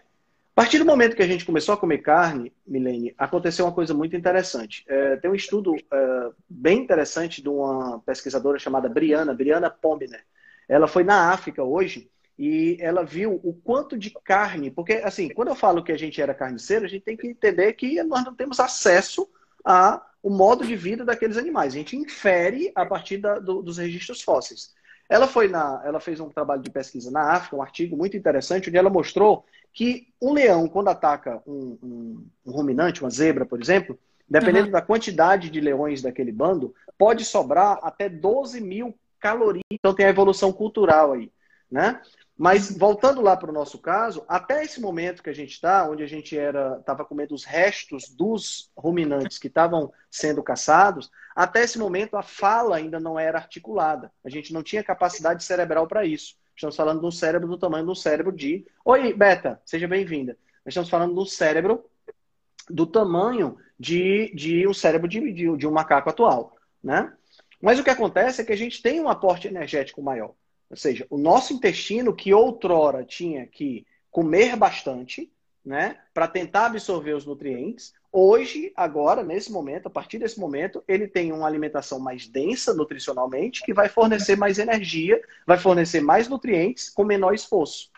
[0.53, 4.15] partir do momento que a gente começou a comer carne, Milene, aconteceu uma coisa muito
[4.15, 4.83] interessante.
[4.87, 10.23] É, tem um estudo é, bem interessante de uma pesquisadora chamada Briana, Briana Pombner.
[10.67, 15.49] Ela foi na África hoje e ela viu o quanto de carne, porque assim, quando
[15.49, 18.33] eu falo que a gente era carniceiro, a gente tem que entender que nós não
[18.33, 19.29] temos acesso
[19.63, 21.73] a o modo de vida daqueles animais.
[21.73, 24.73] A gente infere a partir da, do, dos registros fósseis.
[25.09, 28.69] Ela foi na, ela fez um trabalho de pesquisa na África, um artigo muito interessante,
[28.69, 33.61] onde ela mostrou que um leão, quando ataca um, um, um ruminante, uma zebra, por
[33.61, 33.97] exemplo,
[34.29, 34.71] dependendo uhum.
[34.71, 39.63] da quantidade de leões daquele bando, pode sobrar até 12 mil calorias.
[39.69, 41.31] Então tem a evolução cultural aí,
[41.69, 42.01] né?
[42.41, 46.01] Mas voltando lá para o nosso caso, até esse momento que a gente está, onde
[46.01, 51.77] a gente era estava comendo os restos dos ruminantes que estavam sendo caçados, até esse
[51.77, 54.11] momento a fala ainda não era articulada.
[54.25, 56.35] A gente não tinha capacidade cerebral para isso.
[56.55, 58.65] Estamos falando de um cérebro do tamanho um cérebro de.
[58.83, 60.35] Oi, Beta, seja bem-vinda.
[60.65, 61.85] Estamos falando um cérebro
[62.67, 67.13] do tamanho de, de um cérebro de, de, de um macaco atual, né?
[67.61, 70.33] Mas o que acontece é que a gente tem um aporte energético maior.
[70.71, 75.29] Ou seja, o nosso intestino, que outrora tinha que comer bastante,
[75.63, 81.07] né, para tentar absorver os nutrientes, hoje, agora, nesse momento, a partir desse momento, ele
[81.07, 86.89] tem uma alimentação mais densa nutricionalmente, que vai fornecer mais energia, vai fornecer mais nutrientes
[86.89, 87.91] com menor esforço.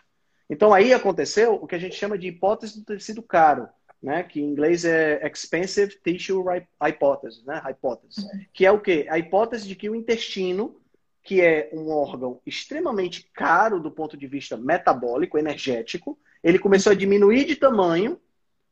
[0.50, 3.68] Então aí aconteceu o que a gente chama de hipótese do tecido caro,
[4.02, 6.44] né, que em inglês é expensive tissue
[6.78, 9.06] hypothesis, né, hipótese, que é o quê?
[9.08, 10.76] A hipótese de que o intestino
[11.24, 16.94] que é um órgão extremamente caro do ponto de vista metabólico, energético, ele começou a
[16.94, 18.20] diminuir de tamanho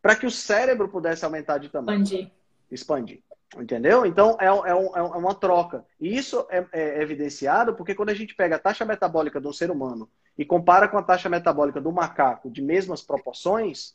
[0.03, 2.03] para que o cérebro pudesse aumentar de tamanho.
[2.03, 2.31] Expandir.
[2.71, 3.23] Expandir.
[3.57, 4.05] Entendeu?
[4.05, 5.85] Então é, é, um, é uma troca.
[5.99, 9.53] E isso é, é, evidenciado porque quando a gente pega a taxa metabólica de um
[9.53, 13.95] ser humano e compara com a taxa metabólica do macaco de mesmas proporções,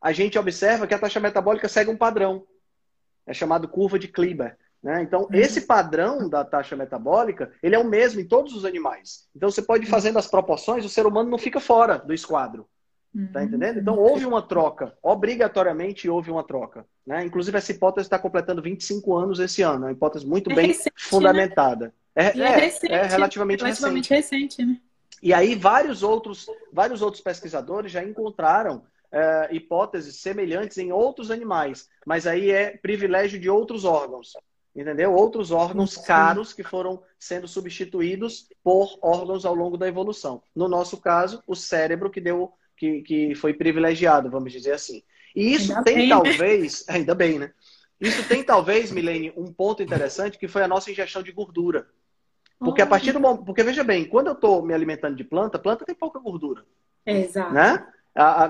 [0.00, 2.46] a gente observa que a taxa metabólica segue um padrão.
[3.26, 4.56] É chamado curva de Kleber.
[4.82, 5.02] Né?
[5.02, 5.28] Então, uhum.
[5.32, 9.28] esse padrão da taxa metabólica, ele é o mesmo em todos os animais.
[9.34, 12.68] Então, você pode ir fazendo as proporções, o ser humano não fica fora do esquadro.
[13.32, 13.46] Tá uhum.
[13.46, 13.80] entendendo?
[13.80, 14.96] Então, houve uma troca.
[15.02, 16.86] Obrigatoriamente houve uma troca.
[17.06, 17.24] Né?
[17.24, 19.84] Inclusive, essa hipótese está completando 25 anos esse ano.
[19.84, 20.92] É uma hipótese muito é bem recente, né?
[20.96, 21.86] fundamentada.
[21.86, 21.92] Né?
[22.14, 24.62] É, é, é, recente, é, relativamente, relativamente recente.
[24.62, 24.80] recente né?
[25.20, 31.88] E aí, vários outros, vários outros pesquisadores já encontraram é, hipóteses semelhantes em outros animais,
[32.06, 34.32] mas aí é privilégio de outros órgãos
[34.80, 35.12] entendeu?
[35.12, 40.42] Outros órgãos caros que foram sendo substituídos por órgãos ao longo da evolução.
[40.54, 45.02] No nosso caso, o cérebro que deu que, que foi privilegiado, vamos dizer assim.
[45.34, 46.94] E isso ainda tem bem, talvez, né?
[46.94, 47.52] ainda bem, né?
[48.00, 51.88] Isso tem talvez, Milene, um ponto interessante que foi a nossa ingestão de gordura.
[52.58, 55.58] Porque a partir do momento, porque veja bem, quando eu estou me alimentando de planta,
[55.58, 56.64] planta tem pouca gordura.
[57.04, 57.52] Exato.
[57.52, 57.86] Né?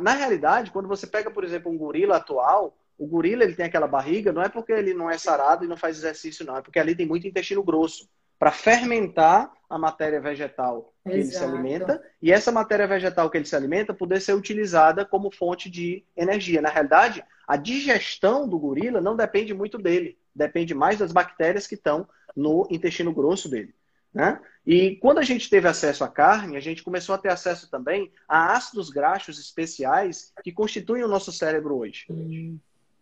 [0.00, 3.86] Na realidade, quando você pega, por exemplo, um gorila atual, o gorila ele tem aquela
[3.86, 6.56] barriga, não é porque ele não é sarado e não faz exercício, não.
[6.56, 8.08] É porque ali tem muito intestino grosso
[8.38, 11.24] para fermentar a matéria vegetal que Exato.
[11.24, 15.30] ele se alimenta e essa matéria vegetal que ele se alimenta poder ser utilizada como
[15.30, 16.62] fonte de energia.
[16.62, 21.74] Na realidade, a digestão do gorila não depende muito dele, depende mais das bactérias que
[21.74, 23.74] estão no intestino grosso dele.
[24.12, 24.40] Né?
[24.66, 28.10] E quando a gente teve acesso à carne, a gente começou a ter acesso também
[28.26, 32.06] a ácidos graxos especiais que constituem o nosso cérebro hoje.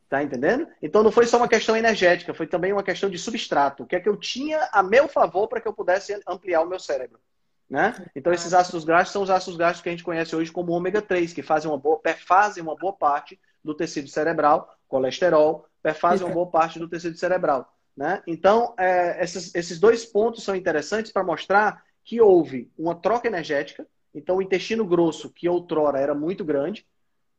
[0.08, 0.68] Tá entendendo?
[0.80, 3.82] Então não foi só uma questão energética, foi também uma questão de substrato.
[3.82, 6.68] O que é que eu tinha a meu favor para que eu pudesse ampliar o
[6.68, 7.18] meu cérebro?
[7.68, 7.92] Né?
[8.14, 11.02] Então esses ácidos graxos são os ácidos graxos que a gente conhece hoje como ômega
[11.02, 16.32] 3, que fazem uma boa, perfazem uma boa parte do tecido cerebral, colesterol, perfazem uma
[16.32, 17.72] boa parte do tecido cerebral.
[17.96, 18.22] Né?
[18.26, 23.86] Então, é, esses, esses dois pontos são interessantes para mostrar que houve uma troca energética.
[24.14, 26.86] Então, o intestino grosso, que outrora era muito grande,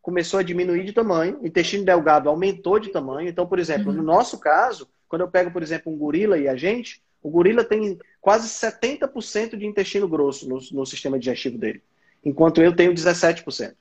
[0.07, 3.27] começou a diminuir de tamanho, o intestino delgado aumentou de tamanho.
[3.27, 3.97] Então, por exemplo, uhum.
[3.97, 7.61] no nosso caso, quando eu pego, por exemplo, um gorila e a gente, o gorila
[7.61, 11.83] tem quase 70% de intestino grosso no, no, sistema digestivo dele,
[12.23, 13.75] enquanto eu tenho 17%.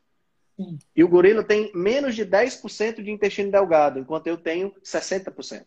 [0.57, 0.79] Sim.
[0.97, 5.65] E o gorila tem menos de 10% de intestino delgado, enquanto eu tenho 60%.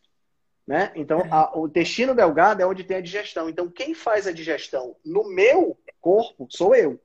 [0.68, 0.92] Né?
[0.94, 1.30] Então, é.
[1.32, 3.50] a, o intestino delgado é onde tem a digestão.
[3.50, 7.00] Então, quem faz a digestão no meu corpo sou eu.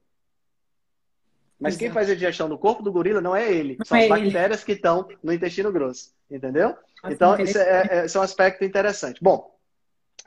[1.60, 1.84] Mas Exato.
[1.84, 4.08] quem faz a digestão no corpo do gorila não é ele, não são é as
[4.08, 4.66] bactérias ele.
[4.66, 6.76] que estão no intestino grosso, entendeu?
[7.02, 9.20] Nossa, então, isso é, é, é um aspecto interessante.
[9.22, 9.53] Bom,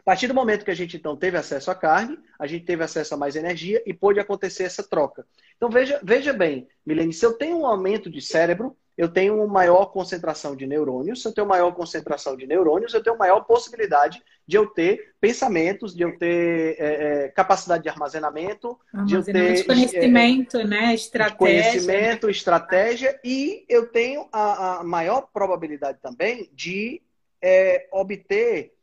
[0.07, 3.13] partir do momento que a gente então teve acesso à carne, a gente teve acesso
[3.13, 5.25] a mais energia e pôde acontecer essa troca.
[5.57, 9.45] Então veja, veja bem, Milene, se eu tenho um aumento de cérebro, eu tenho uma
[9.45, 11.21] maior concentração de neurônios.
[11.21, 15.93] Se eu tenho maior concentração de neurônios, eu tenho maior possibilidade de eu ter pensamentos,
[15.93, 21.37] de eu ter é, é, capacidade de armazenamento, de eu ter conhecimento, é, né, estratégia,
[21.37, 27.01] conhecimento, estratégia e eu tenho a, a maior probabilidade também de
[27.41, 28.76] é, obter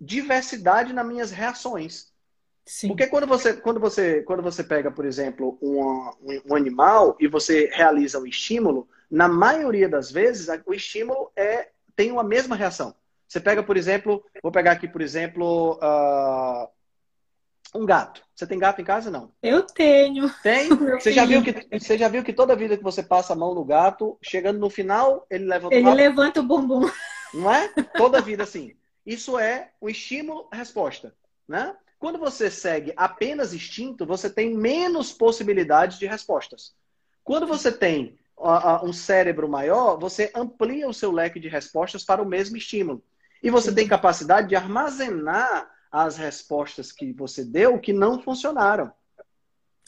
[0.00, 2.12] diversidade nas minhas reações.
[2.66, 2.88] Sim.
[2.88, 6.10] Porque quando você, quando, você, quando você pega, por exemplo, um,
[6.50, 12.10] um animal e você realiza um estímulo, na maioria das vezes, o estímulo é, tem
[12.10, 12.94] uma mesma reação.
[13.28, 16.68] Você pega, por exemplo, vou pegar aqui, por exemplo, uh,
[17.74, 18.22] Um gato.
[18.34, 19.30] Você tem gato em casa não?
[19.42, 20.30] Eu tenho.
[20.42, 20.68] Tem?
[20.98, 23.54] Você já, viu que, você já viu que toda vida que você passa a mão
[23.54, 26.90] no gato, chegando no final, ele levanta o Ele levanta o bumbum.
[27.32, 27.68] Não é?
[27.96, 28.74] Toda vida assim.
[29.04, 31.14] Isso é o estímulo-resposta.
[31.46, 31.76] Né?
[31.98, 36.74] Quando você segue apenas instinto, você tem menos possibilidades de respostas.
[37.22, 38.18] Quando você tem
[38.82, 43.02] um cérebro maior, você amplia o seu leque de respostas para o mesmo estímulo.
[43.42, 48.92] E você tem capacidade de armazenar as respostas que você deu que não funcionaram.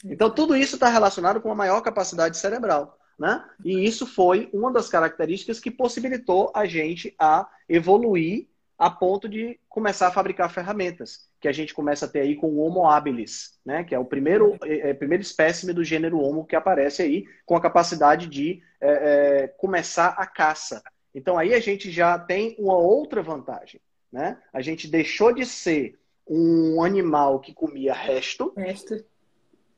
[0.05, 2.97] Então, tudo isso está relacionado com uma maior capacidade cerebral.
[3.19, 3.43] Né?
[3.65, 9.59] E isso foi uma das características que possibilitou a gente a evoluir a ponto de
[9.67, 13.59] começar a fabricar ferramentas, que a gente começa a ter aí com o Homo habilis,
[13.65, 13.83] né?
[13.83, 17.55] que é o primeiro, é, é, primeiro espécime do gênero Homo que aparece aí, com
[17.55, 20.83] a capacidade de é, é, começar a caça.
[21.13, 23.81] Então aí a gente já tem uma outra vantagem.
[24.11, 24.37] Né?
[24.53, 29.03] A gente deixou de ser um animal que comia resto, resto.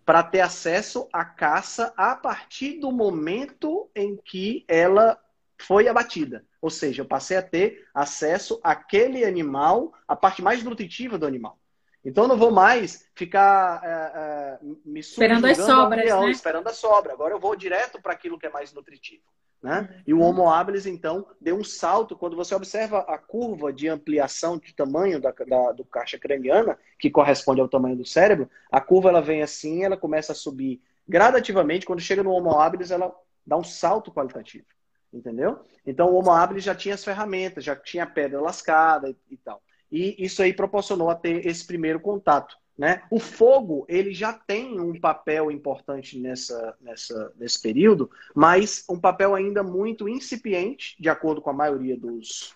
[0.05, 5.17] para ter acesso à caça a partir do momento em que ela
[5.57, 6.43] foi abatida.
[6.61, 11.57] Ou seja, eu passei a ter acesso àquele animal, a parte mais nutritiva do animal.
[12.03, 16.31] Então eu não vou mais ficar é, é, me esperando as sobras, né?
[16.31, 17.13] esperando a sobra.
[17.13, 19.23] Agora eu vou direto para aquilo que é mais nutritivo.
[19.61, 20.01] Né?
[20.07, 22.15] E o Homo habilis, então, deu um salto.
[22.15, 27.09] Quando você observa a curva de ampliação de tamanho da, da, do caixa craniana, que
[27.09, 31.85] corresponde ao tamanho do cérebro, a curva ela vem assim, ela começa a subir gradativamente.
[31.85, 33.13] Quando chega no Homo habilis, ela
[33.45, 34.65] dá um salto qualitativo.
[35.11, 35.59] Entendeu?
[35.85, 39.37] Então o Homo habilis já tinha as ferramentas, já tinha a pedra lascada e, e
[39.37, 39.61] tal.
[39.91, 42.55] E isso aí proporcionou a ter esse primeiro contato.
[42.77, 43.01] Né?
[43.11, 49.35] O fogo ele já tem um papel importante nessa, nessa, nesse período, mas um papel
[49.35, 52.55] ainda muito incipiente, de acordo com a maioria dos,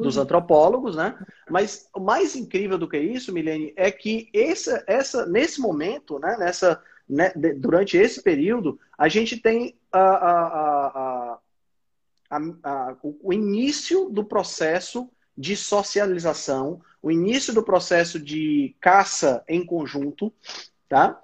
[0.00, 1.16] dos antropólogos, né?
[1.48, 6.36] Mas o mais incrível do que isso, Milene, é que essa, essa, nesse momento, né,
[6.36, 11.19] nessa, né, durante esse período, a gente tem a, a, a, a,
[13.22, 20.32] o início do processo de socialização, o início do processo de caça em conjunto,
[20.88, 21.20] tá?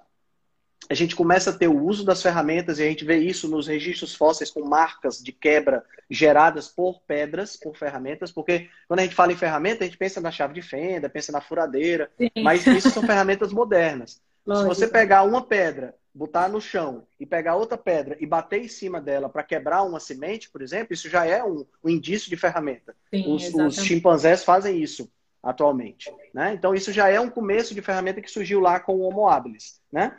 [0.89, 3.67] A gente começa a ter o uso das ferramentas e a gente vê isso nos
[3.67, 9.15] registros fósseis com marcas de quebra geradas por pedras, por ferramentas, porque quando a gente
[9.15, 12.29] fala em ferramenta, a gente pensa na chave de fenda, pensa na furadeira, Sim.
[12.41, 14.21] mas isso são ferramentas modernas.
[14.47, 14.73] Lógico.
[14.73, 18.67] Se você pegar uma pedra botar no chão e pegar outra pedra e bater em
[18.67, 22.35] cima dela para quebrar uma semente, por exemplo, isso já é um, um indício de
[22.35, 22.95] ferramenta.
[23.13, 25.11] Sim, os, os, chimpanzés fazem isso
[25.43, 26.11] atualmente.
[26.33, 26.53] Né?
[26.55, 29.79] Então, isso já é um começo de ferramenta que surgiu lá com o Homo habilis.
[29.91, 30.17] Né?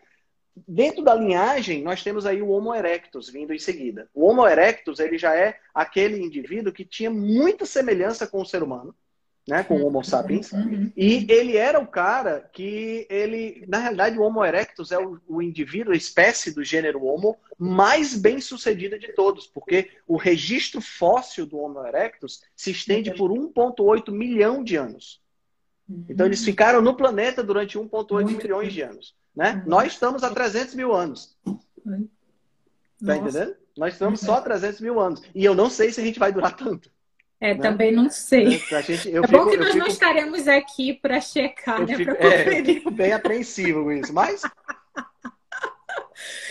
[0.66, 4.08] Dentro da linhagem, nós temos aí o Homo erectus vindo em seguida.
[4.14, 8.62] O Homo erectus ele já é aquele indivíduo que tinha muita semelhança com o ser
[8.62, 8.94] humano
[9.48, 10.52] né, com o Homo sapiens.
[10.52, 10.92] Uhum.
[10.94, 15.40] E ele era o cara que ele, na realidade, o Homo erectus é o, o
[15.40, 21.46] indivíduo, a espécie do gênero Homo mais bem sucedida de todos, porque o registro fóssil
[21.46, 25.20] do Homo erectus se estende por 1,8 milhão de anos.
[26.06, 29.14] Então eles ficaram no planeta durante 1,8 milhões de anos.
[29.34, 29.54] Né?
[29.54, 29.70] Uhum.
[29.70, 31.34] Nós estamos há 300 mil anos.
[33.02, 33.56] Tá entendendo?
[33.74, 35.22] Nós estamos só há 300 mil anos.
[35.34, 36.90] E eu não sei se a gente vai durar tanto.
[37.40, 37.60] É, né?
[37.60, 38.60] também não sei.
[38.70, 41.96] É, gente, é fico, bom que nós fico, não estaremos aqui para checar, né?
[41.96, 44.42] Fico, é, fico bem apreensivo com isso, mas.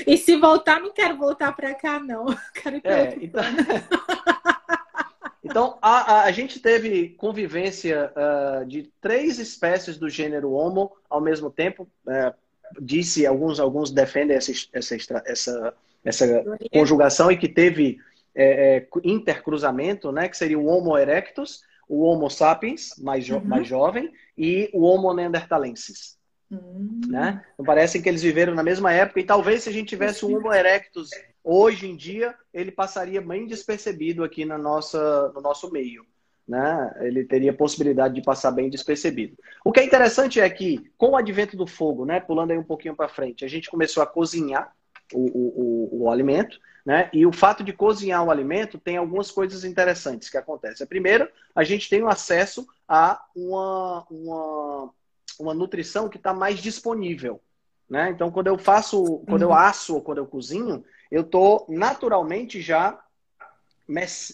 [0.05, 2.25] e se voltar, não quero voltar para cá, não.
[2.55, 3.43] Quero ir para é, então...
[5.43, 11.19] então, a, a, a, gente teve convivência uh, de três espécies do gênero Homo ao
[11.19, 11.85] mesmo tempo.
[12.05, 12.33] Uh,
[12.81, 14.95] disse, alguns, alguns defendem essa, essa,
[15.25, 15.73] essa,
[16.03, 17.99] essa conjugação e que teve
[18.37, 23.43] é, é, intercruzamento, né, que seria o Homo erectus, o Homo sapiens, mais, jo uhum.
[23.43, 26.17] mais jovem, e o Homo neanderthalensis.
[26.51, 27.01] Uhum.
[27.07, 27.43] Né?
[27.53, 30.37] Então, parece que eles viveram na mesma época, e talvez se a gente tivesse o
[30.37, 31.09] Homo erectus
[31.43, 36.05] hoje em dia, ele passaria bem despercebido aqui na nossa, no nosso meio.
[36.47, 36.95] Né?
[37.01, 39.35] Ele teria possibilidade de passar bem despercebido.
[39.65, 42.63] O que é interessante é que, com o advento do fogo, né, pulando aí um
[42.63, 44.71] pouquinho para frente, a gente começou a cozinhar
[45.13, 47.09] o, o, o, alimento, né?
[47.13, 50.85] E o fato de cozinhar o alimento tem algumas coisas interessantes que acontecem.
[50.87, 54.93] Primeiro, a gente tem o acesso a uma, uma,
[55.39, 57.41] uma nutrição que está mais disponível.
[57.89, 58.09] Né?
[58.09, 59.55] Então, quando eu faço, quando eu uhum.
[59.55, 63.01] asso ou quando eu cozinho, eu estou naturalmente já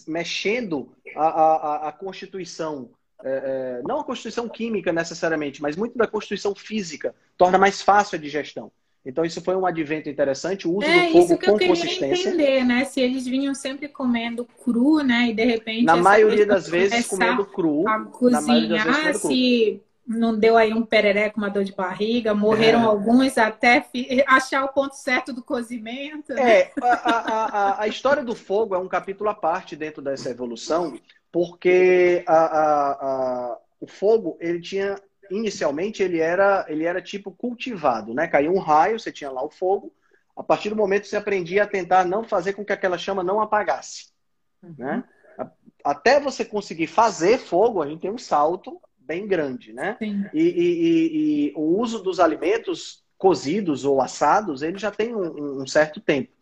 [0.06, 2.90] mexendo a, a, a constituição,
[3.22, 8.16] é, é, não a constituição química necessariamente, mas muito da constituição física, torna mais fácil
[8.16, 8.72] a digestão.
[9.04, 11.68] Então, isso foi um advento interessante, o uso é, do fogo isso que com eu
[11.68, 12.28] consistência.
[12.28, 12.84] entender, né?
[12.84, 15.28] Se eles vinham sempre comendo cru, né?
[15.28, 15.84] E de repente.
[15.84, 17.86] Na maioria das vezes comendo cru.
[17.86, 22.84] A cozinhar, vezes, se não deu aí um perereco, uma dor de barriga, morreram é.
[22.84, 23.86] alguns até
[24.26, 26.32] achar o ponto certo do cozimento.
[26.32, 26.60] Né?
[26.60, 30.30] É, a, a, a, a, história do fogo é um capítulo à parte dentro dessa
[30.30, 30.98] evolução,
[31.32, 34.96] porque a, o fogo, ele tinha,
[35.30, 38.26] inicialmente, ele era, ele era tipo cultivado, né?
[38.26, 39.92] Caiu um raio, você tinha lá o fogo,
[40.36, 43.22] a partir do momento que você aprendia a tentar não fazer com que aquela chama
[43.22, 44.08] não apagasse,
[44.62, 44.74] uhum.
[44.78, 45.04] né?
[45.84, 49.96] Até você conseguir fazer fogo, a gente tem um salto bem grande, né?
[50.32, 55.62] E, e, e, e, o uso dos alimentos cozidos ou assados, ele já tem um,
[55.62, 56.32] um, certo tempo.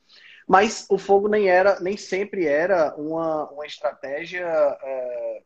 [0.46, 5.42] Mas o fogo nem era, nem sempre era uma, uma estratégia é,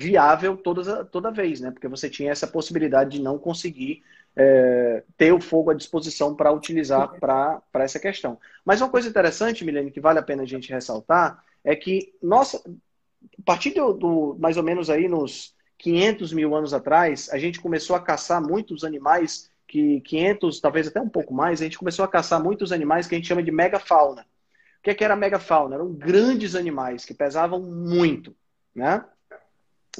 [0.00, 1.70] viável toda, vez, né?
[1.70, 4.02] Porque você tinha essa possibilidade de não conseguir
[4.34, 8.38] é, ter o fogo à disposição para utilizar para essa questão.
[8.64, 12.62] Mas uma coisa interessante, Milene, que vale a pena a gente ressaltar, é que nossa,
[12.66, 17.60] a partir do, do mais ou menos aí nos 500 mil anos atrás, a gente
[17.60, 22.06] começou a caçar muitos animais que 500, talvez até um pouco mais, a gente começou
[22.06, 24.22] a caçar muitos animais que a gente chama de megafauna.
[24.22, 25.74] O que, é que era megafauna?
[25.74, 28.34] Eram grandes animais que pesavam muito,
[28.74, 29.04] né?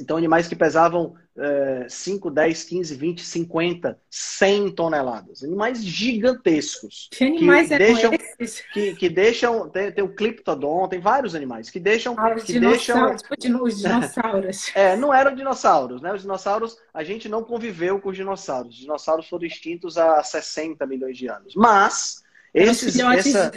[0.00, 5.42] Então, animais que pesavam é, 5, 10, 15, 20, 50, 100 toneladas.
[5.44, 7.08] Animais gigantescos.
[7.10, 8.60] Que animais que deixam, esses?
[8.72, 9.68] Que, que deixam.
[9.68, 12.14] Tem, tem o Cliptodon, tem vários animais que deixam.
[12.18, 13.16] Ah, os que deixam...
[13.38, 14.72] Tipo os dinossauros.
[14.74, 16.12] é, não eram dinossauros, né?
[16.12, 18.74] Os dinossauros, a gente não conviveu com os dinossauros.
[18.74, 21.54] Os dinossauros foram extintos há 60 milhões de anos.
[21.54, 22.22] Mas
[22.52, 23.52] esses, essa,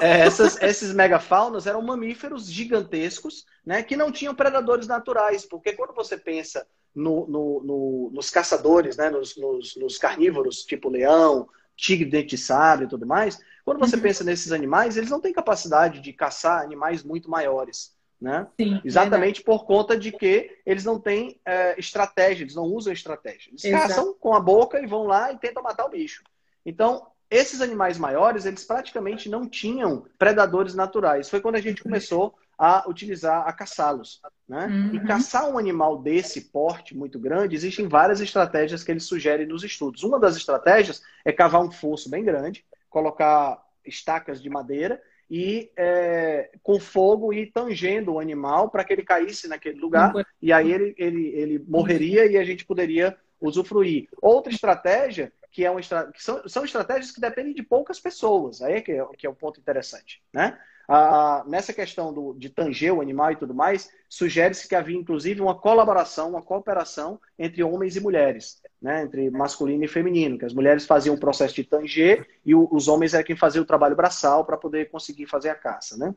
[0.00, 5.92] é, essas, esses megafaunas eram mamíferos gigantescos, né, que não tinham predadores naturais, porque quando
[5.92, 12.08] você pensa no, no, no, nos caçadores, né, nos, nos, nos, carnívoros, tipo leão, tigre,
[12.08, 14.02] dente de sabre e tudo mais, quando você uhum.
[14.02, 17.94] pensa nesses animais, eles não têm capacidade de caçar animais muito maiores.
[18.20, 18.46] Né?
[18.56, 19.44] Sim, Exatamente verdade.
[19.44, 23.50] por conta de que eles não têm é, estratégia, eles não usam estratégia.
[23.50, 23.88] Eles Exato.
[23.88, 26.22] caçam com a boca e vão lá e tentam matar o bicho.
[26.64, 31.30] Então, esses animais maiores, eles praticamente não tinham predadores naturais.
[31.30, 34.20] Foi quando a gente começou a utilizar, a caçá-los.
[34.46, 34.66] Né?
[34.66, 34.94] Uhum.
[34.94, 39.64] E caçar um animal desse porte muito grande, existem várias estratégias que eles sugerem nos
[39.64, 40.02] estudos.
[40.02, 46.50] Uma das estratégias é cavar um fosso bem grande, colocar estacas de madeira e é,
[46.62, 50.22] com fogo ir tangendo o animal para que ele caísse naquele lugar uhum.
[50.40, 54.08] e aí ele, ele, ele morreria e a gente poderia usufruir.
[54.20, 58.62] Outra estratégia que, é uma, que são, são estratégias que dependem de poucas pessoas.
[58.62, 60.22] Aí é que é, que é o ponto interessante.
[60.32, 60.58] Né?
[60.88, 65.42] Ah, nessa questão do, de tanger o animal e tudo mais, sugere-se que havia inclusive
[65.42, 69.02] uma colaboração, uma cooperação entre homens e mulheres, né?
[69.02, 72.88] entre masculino e feminino, que as mulheres faziam o processo de tanger e o, os
[72.88, 75.98] homens eram quem fazia o trabalho braçal para poder conseguir fazer a caça.
[75.98, 76.14] Né?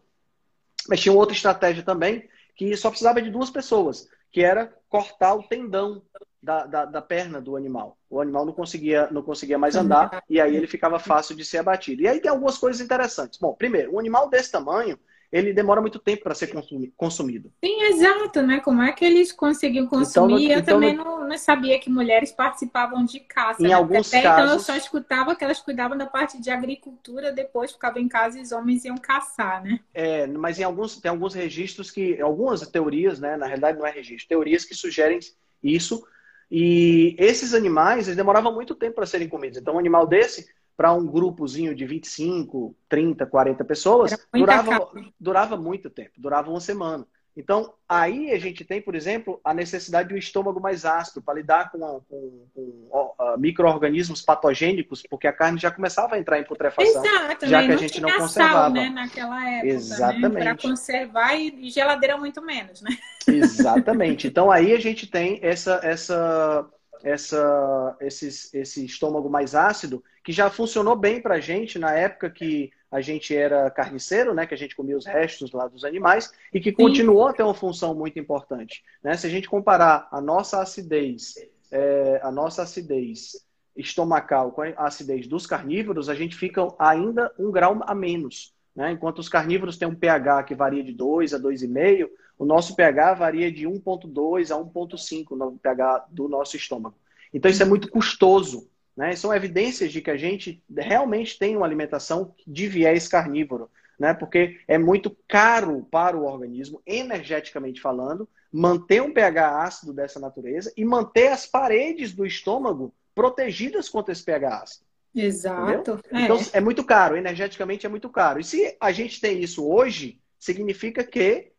[0.87, 5.43] Mas tinha outra estratégia também, que só precisava de duas pessoas, que era cortar o
[5.43, 6.01] tendão
[6.43, 7.97] da, da, da, perna do animal.
[8.09, 11.59] O animal não conseguia, não conseguia mais andar e aí ele ficava fácil de ser
[11.59, 12.01] abatido.
[12.01, 13.39] E aí tem algumas coisas interessantes.
[13.39, 14.99] Bom, primeiro, um animal desse tamanho,
[15.31, 16.51] ele demora muito tempo para ser
[16.95, 17.51] consumido.
[17.63, 18.59] Sim, exato, né?
[18.59, 20.09] Como é que eles conseguiam consumir?
[20.09, 23.61] Então, no, eu então, também não, não, sabia que mulheres participavam de caça.
[23.61, 23.73] Em né?
[23.73, 24.43] alguns Até casos...
[24.43, 28.39] então eu só escutava que elas cuidavam da parte de agricultura, depois ficavam em casa
[28.39, 29.79] e os homens iam caçar, né?
[29.93, 33.37] É, mas em alguns tem alguns registros que algumas teorias, né?
[33.37, 35.19] Na realidade não é registro, teorias que sugerem
[35.63, 36.05] isso
[36.49, 39.57] e esses animais, eles demoravam muito tempo para serem comidos.
[39.57, 45.89] Então, um animal desse, para um grupozinho de 25, 30, 40 pessoas, durava, durava muito
[45.89, 47.07] tempo, durava uma semana.
[47.37, 51.33] Então, aí a gente tem, por exemplo, a necessidade de um estômago mais ácido para
[51.33, 57.03] lidar com, com, com micro-organismos patogênicos, porque a carne já começava a entrar em putrefação,
[57.05, 57.67] Exato, já né?
[57.67, 58.59] que a gente não conservava.
[58.59, 58.89] Sal, né?
[58.89, 60.33] Naquela época, Exatamente.
[60.33, 60.43] Né?
[60.43, 62.97] Para conservar e, geladeira muito menos, né?
[63.27, 64.27] Exatamente.
[64.27, 66.65] Então, aí a gente tem essa, essa,
[67.05, 72.31] essa, esse, esse estômago mais ácido, que já funcionou bem para a gente na época
[72.31, 76.31] que a gente era carniceiro, né, que a gente comia os restos lá dos animais
[76.51, 78.83] e que continuou a ter uma função muito importante.
[79.03, 79.15] Né?
[79.15, 81.35] Se a gente comparar a nossa acidez,
[81.71, 83.33] é, a nossa acidez
[83.77, 88.51] estomacal com a acidez dos carnívoros, a gente fica ainda um grau a menos.
[88.75, 88.93] Né?
[88.93, 93.13] Enquanto os carnívoros têm um pH que varia de 2 a 2,5, o nosso pH
[93.13, 96.95] varia de 1,2 a 1,5 no pH do nosso estômago.
[97.33, 99.15] Então isso é muito custoso né?
[99.15, 103.69] São evidências de que a gente realmente tem uma alimentação de viés carnívoro,
[103.99, 104.13] né?
[104.13, 110.71] porque é muito caro para o organismo, energeticamente falando, manter um pH ácido dessa natureza
[110.77, 114.85] e manter as paredes do estômago protegidas contra esse pH ácido.
[115.13, 115.99] Exato.
[116.11, 116.23] É.
[116.23, 118.39] Então é muito caro, energeticamente é muito caro.
[118.39, 121.51] E se a gente tem isso hoje, significa que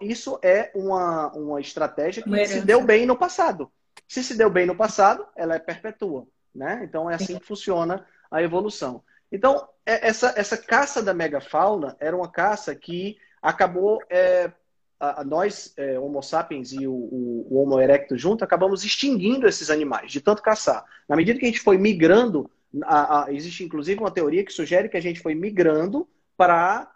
[0.00, 3.70] isso é uma, uma estratégia que se deu bem no passado.
[4.06, 6.80] Se se deu bem no passado, ela é perpetua, né?
[6.84, 9.02] Então é assim que funciona a evolução.
[9.30, 14.50] Então, é, essa, essa caça da megafauna era uma caça que acabou é,
[14.98, 19.46] a, a nós, é, Homo sapiens e o, o, o, Homo erectus junto, acabamos extinguindo
[19.46, 20.84] esses animais, de tanto caçar.
[21.08, 22.50] Na medida que a gente foi migrando,
[22.82, 26.06] a, a, existe inclusive uma teoria que sugere que a gente foi migrando
[26.36, 26.90] para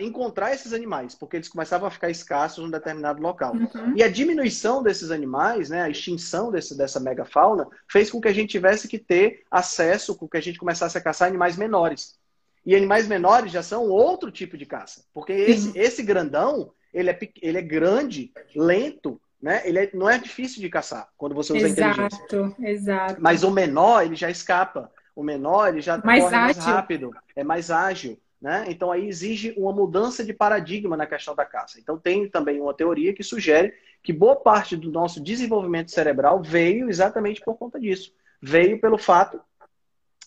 [0.00, 3.54] encontrar esses animais, porque eles começavam a ficar escassos em um determinado local.
[3.54, 3.94] Uhum.
[3.96, 8.32] E a diminuição desses animais, né, a extinção desse, dessa megafauna, fez com que a
[8.32, 12.18] gente tivesse que ter acesso, com que a gente começasse a caçar animais menores.
[12.66, 17.18] E animais menores já são outro tipo de caça, porque esse, esse grandão, ele é,
[17.40, 19.62] ele é grande, lento, né?
[19.64, 22.24] Ele é, não é difícil de caçar quando você usa exato, inteligência.
[22.24, 23.16] Exato, exato.
[23.20, 24.90] Mas o menor, ele já escapa.
[25.14, 26.44] O menor, ele já mais corre ágil.
[26.44, 28.18] mais rápido, é mais ágil.
[28.40, 28.66] Né?
[28.68, 31.80] Então aí exige uma mudança de paradigma na questão da caça.
[31.80, 36.88] Então tem também uma teoria que sugere que boa parte do nosso desenvolvimento cerebral veio
[36.88, 38.14] exatamente por conta disso.
[38.40, 39.40] Veio pelo fato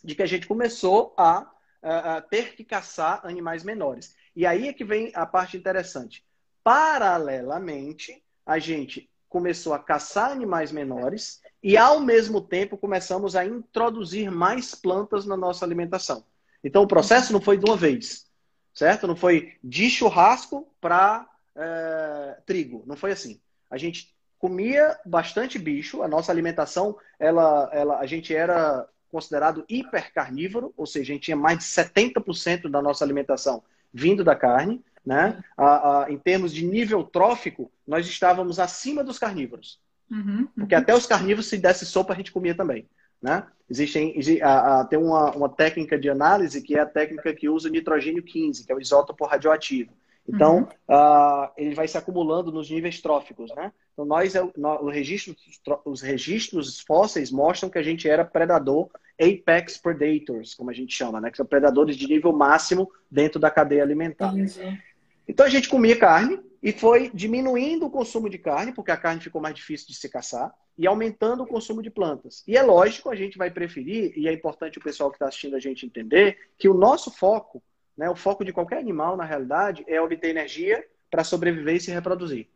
[0.03, 1.49] de que a gente começou a,
[1.81, 4.15] a, a ter que caçar animais menores.
[4.35, 6.25] E aí é que vem a parte interessante.
[6.63, 14.29] Paralelamente, a gente começou a caçar animais menores e, ao mesmo tempo, começamos a introduzir
[14.29, 16.25] mais plantas na nossa alimentação.
[16.63, 18.25] Então, o processo não foi de uma vez,
[18.73, 19.07] certo?
[19.07, 22.83] Não foi de churrasco para é, trigo.
[22.85, 23.39] Não foi assim.
[23.69, 30.73] A gente comia bastante bicho, a nossa alimentação, ela, ela, a gente era considerado hipercarnívoro,
[30.75, 34.83] ou seja, a gente tinha mais de 70% da nossa alimentação vindo da carne.
[35.05, 35.43] Né?
[35.57, 39.79] A, a, em termos de nível trófico, nós estávamos acima dos carnívoros.
[40.09, 40.47] Uhum, uhum.
[40.55, 42.87] Porque até os carnívoros, se desse sopa, a gente comia também.
[43.21, 43.45] Né?
[43.69, 47.69] Existem, a, a, tem uma, uma técnica de análise que é a técnica que usa
[47.69, 49.91] nitrogênio 15, que é o isótopo radioativo.
[50.27, 50.95] Então, uhum.
[50.95, 53.71] uh, ele vai se acumulando nos níveis tróficos, né?
[53.93, 55.35] Então, nós, é o registro,
[55.83, 61.19] os registros fósseis mostram que a gente era predador, apex predators, como a gente chama,
[61.19, 61.31] né?
[61.31, 64.33] Que são predadores de nível máximo dentro da cadeia alimentar.
[64.33, 64.79] Entendi.
[65.27, 69.21] Então a gente comia carne e foi diminuindo o consumo de carne, porque a carne
[69.21, 72.43] ficou mais difícil de se caçar, e aumentando o consumo de plantas.
[72.47, 75.55] E é lógico, a gente vai preferir, e é importante o pessoal que está assistindo
[75.55, 77.61] a gente entender, que o nosso foco,
[77.95, 81.91] né, o foco de qualquer animal, na realidade, é obter energia para sobreviver e se
[81.91, 82.49] reproduzir.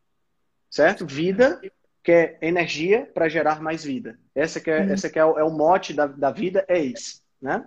[0.71, 1.05] Certo?
[1.05, 1.61] Vida
[2.03, 4.17] que é energia para gerar mais vida.
[4.33, 4.91] Essa que é, uhum.
[4.91, 7.21] essa que é, o, é o mote da, da vida, é esse.
[7.39, 7.63] Né?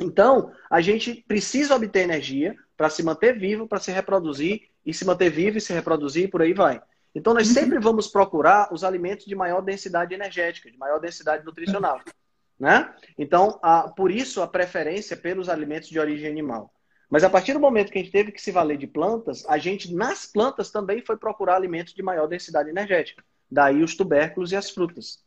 [0.00, 5.04] Então, a gente precisa obter energia para se manter vivo, para se reproduzir, e se
[5.04, 6.82] manter vivo e se reproduzir, e por aí vai.
[7.14, 12.00] Então, nós sempre vamos procurar os alimentos de maior densidade energética, de maior densidade nutricional.
[12.58, 12.92] Né?
[13.16, 16.72] Então, a, por isso a preferência pelos alimentos de origem animal.
[17.10, 19.56] Mas a partir do momento que a gente teve que se valer de plantas, a
[19.56, 23.24] gente, nas plantas, também foi procurar alimentos de maior densidade energética.
[23.50, 25.20] Daí os tubérculos e as frutas.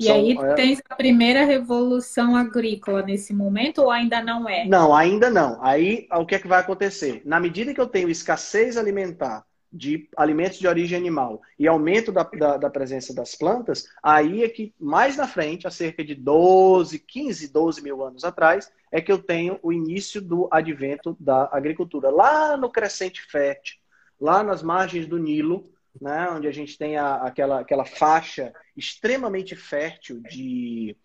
[0.00, 0.54] E São, aí é...
[0.54, 4.64] tem a primeira revolução agrícola nesse momento ou ainda não é?
[4.64, 5.62] Não, ainda não.
[5.62, 7.22] Aí o que é que vai acontecer?
[7.24, 12.22] Na medida que eu tenho escassez alimentar de alimentos de origem animal e aumento da,
[12.22, 16.98] da, da, presença das plantas, aí é que mais na frente, há cerca de 12,
[16.98, 22.10] 15, 12 mil anos atrás, é que eu tenho o início do advento da agricultura.
[22.10, 23.78] Lá no crescente fértil,
[24.18, 29.54] lá nas margens do Nilo, né, onde a gente tem a, aquela, aquela faixa extremamente
[29.54, 30.96] fértil de,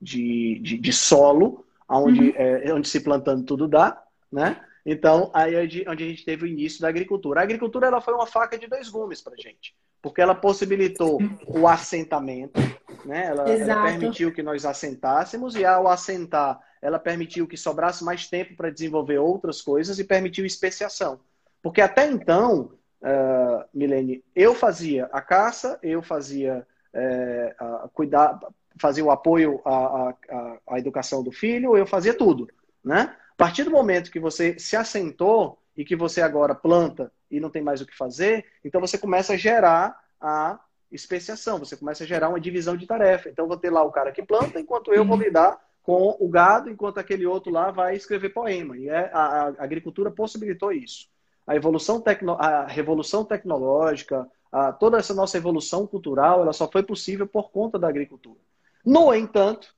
[0.00, 2.34] de, de, de solo, onde, uhum.
[2.36, 4.60] é, onde se plantando tudo dá, né?
[4.84, 7.40] Então, aí é onde a gente teve o início da agricultura.
[7.40, 11.68] A agricultura ela foi uma faca de dois gumes para gente, porque ela possibilitou o
[11.68, 12.60] assentamento,
[13.04, 13.26] né?
[13.26, 18.56] Ela, ela, permitiu que nós assentássemos e ao assentar, ela permitiu que sobrasse mais tempo
[18.56, 21.20] para desenvolver outras coisas e permitiu especiação.
[21.62, 22.72] Porque até então,
[23.02, 28.38] uh, Milene, eu fazia a caça, eu fazia é, a cuidar,
[28.80, 32.48] fazia o apoio à, à, à, educação do filho, eu fazia tudo,
[32.84, 33.14] né?
[33.40, 37.48] A partir do momento que você se assentou e que você agora planta e não
[37.48, 40.60] tem mais o que fazer, então você começa a gerar a
[40.92, 43.28] especiação, você começa a gerar uma divisão de tarefa.
[43.28, 45.22] Então vou ter lá o cara que planta, enquanto eu vou uhum.
[45.22, 48.76] lidar com o gado, enquanto aquele outro lá vai escrever poema.
[48.76, 51.08] E é, a, a agricultura possibilitou isso
[51.50, 56.84] a evolução tecno, a revolução tecnológica, a, toda essa nossa evolução cultural, ela só foi
[56.84, 58.38] possível por conta da agricultura.
[58.84, 59.74] No entanto,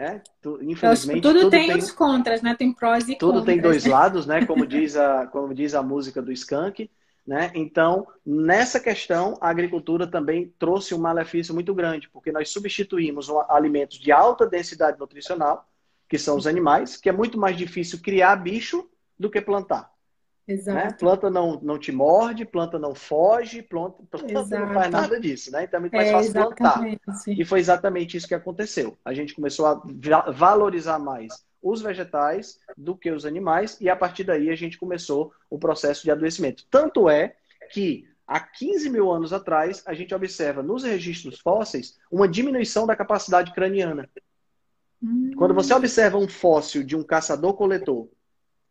[0.00, 2.54] né, tu, infelizmente tudo, tudo tem, tem, os contras, né?
[2.54, 3.40] Tem prós e tudo contras.
[3.40, 4.46] Tudo tem dois lados, né?
[4.46, 6.90] Como diz a como diz a música do Skank,
[7.26, 7.50] né?
[7.54, 13.98] Então, nessa questão, a agricultura também trouxe um malefício muito grande, porque nós substituímos alimentos
[13.98, 15.68] de alta densidade nutricional,
[16.08, 18.88] que são os animais, que é muito mais difícil criar bicho
[19.18, 19.92] do que plantar.
[20.50, 20.76] Exato.
[20.76, 20.96] Né?
[20.98, 25.64] Planta não, não te morde, planta não foge, planta, planta não faz nada disso, né?
[25.64, 26.80] Então é muito mais é, fácil plantar.
[27.28, 28.98] E foi exatamente isso que aconteceu.
[29.04, 29.80] A gente começou a
[30.32, 35.32] valorizar mais os vegetais do que os animais, e a partir daí a gente começou
[35.48, 36.64] o processo de adoecimento.
[36.70, 37.36] Tanto é
[37.70, 42.96] que há 15 mil anos atrás, a gente observa nos registros fósseis uma diminuição da
[42.96, 44.08] capacidade craniana.
[45.02, 45.32] Hum.
[45.36, 48.08] Quando você observa um fóssil de um caçador-coletor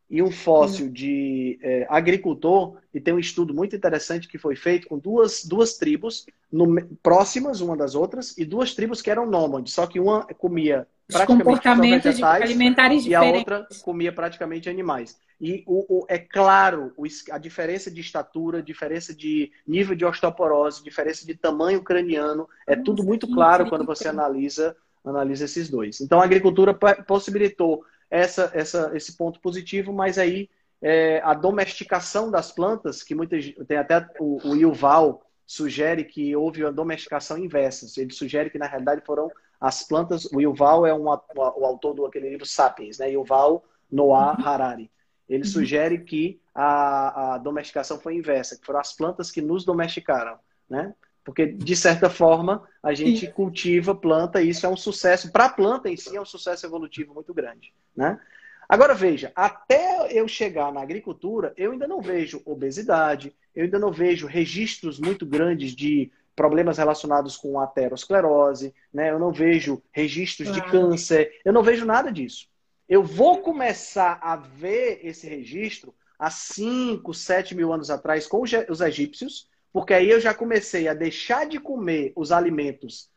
[0.09, 4.87] e um fóssil de é, agricultor, e tem um estudo muito interessante que foi feito
[4.87, 9.73] com duas, duas tribos no, próximas uma das outras, e duas tribos que eram nômades,
[9.73, 15.17] só que uma comia praticamente comportamentos vegetais, alimentares e a outra comia praticamente animais.
[15.39, 20.83] E o, o, é claro o, a diferença de estatura, diferença de nível de osteoporose,
[20.83, 26.01] diferença de tamanho craniano, é Nossa, tudo muito claro quando você analisa, analisa esses dois.
[26.01, 26.73] Então a agricultura
[27.07, 30.49] possibilitou essa, essa, esse ponto positivo, mas aí
[30.81, 36.63] é, a domesticação das plantas, que muitas tem até o, o Yuval sugere que houve
[36.63, 37.87] uma domesticação inversa.
[37.99, 39.29] Ele sugere que na realidade foram
[39.59, 40.25] as plantas.
[40.25, 43.11] O Yuval é um, o autor do aquele livro Sapiens, né?
[43.11, 44.45] Yuval Noah uhum.
[44.45, 44.91] Harari.
[45.27, 45.49] Ele uhum.
[45.49, 50.37] sugere que a, a domesticação foi inversa, que foram as plantas que nos domesticaram,
[50.69, 50.93] né?
[51.23, 53.31] Porque, de certa forma, a gente Sim.
[53.31, 55.31] cultiva planta e isso é um sucesso.
[55.31, 57.73] Para a planta em si, é um sucesso evolutivo muito grande.
[57.95, 58.19] Né?
[58.67, 63.91] Agora, veja, até eu chegar na agricultura, eu ainda não vejo obesidade, eu ainda não
[63.91, 69.09] vejo registros muito grandes de problemas relacionados com aterosclerose, né?
[69.11, 72.47] eu não vejo registros de câncer, eu não vejo nada disso.
[72.87, 78.81] Eu vou começar a ver esse registro há 5, 7 mil anos atrás com os
[78.81, 83.09] egípcios, porque aí eu já comecei a deixar de comer os alimentos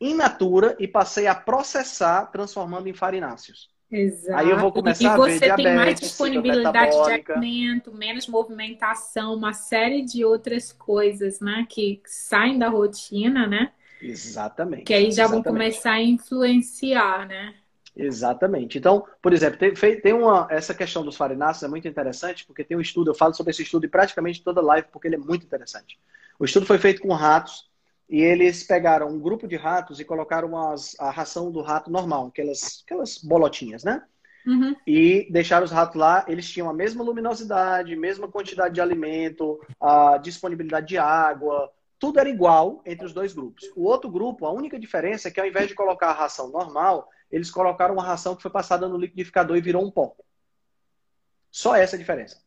[0.00, 3.68] in natura e passei a processar, transformando em farináceos.
[3.90, 4.38] Exato.
[4.38, 8.26] Aí eu vou começar e a ver diabetes, você tem mais disponibilidade de alimento, menos
[8.26, 13.72] movimentação, uma série de outras coisas, né, que saem da rotina, né?
[14.00, 14.84] Exatamente.
[14.84, 15.44] Que aí já exatamente.
[15.44, 17.54] vão começar a influenciar, né?
[17.98, 18.78] Exatamente.
[18.78, 22.76] Então, por exemplo, tem, tem uma, essa questão dos farináceos é muito interessante, porque tem
[22.76, 25.44] um estudo, eu falo sobre esse estudo em praticamente toda live, porque ele é muito
[25.44, 25.98] interessante.
[26.38, 27.68] O estudo foi feito com ratos,
[28.08, 32.28] e eles pegaram um grupo de ratos e colocaram as, a ração do rato normal,
[32.28, 34.02] aquelas, aquelas bolotinhas, né?
[34.46, 34.74] Uhum.
[34.86, 40.16] E deixaram os ratos lá, eles tinham a mesma luminosidade, mesma quantidade de alimento, a
[40.16, 43.70] disponibilidade de água, tudo era igual entre os dois grupos.
[43.74, 47.08] O outro grupo, a única diferença é que ao invés de colocar a ração normal,
[47.30, 50.14] eles colocaram uma ração que foi passada no liquidificador e virou um pó.
[51.50, 52.40] Só essa a diferença.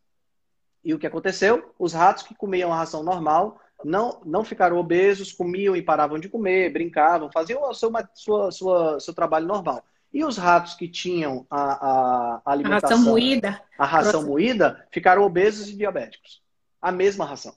[0.84, 1.74] E o que aconteceu?
[1.78, 6.30] Os ratos que comiam a ração normal não, não ficaram obesos, comiam e paravam de
[6.30, 9.84] comer, brincavam, faziam o seu, sua, sua, seu trabalho normal.
[10.14, 15.24] E os ratos que tinham a, a alimentação, a ração moída, a ração moída, ficaram
[15.24, 16.42] obesos e diabéticos.
[16.82, 17.54] A mesma ração.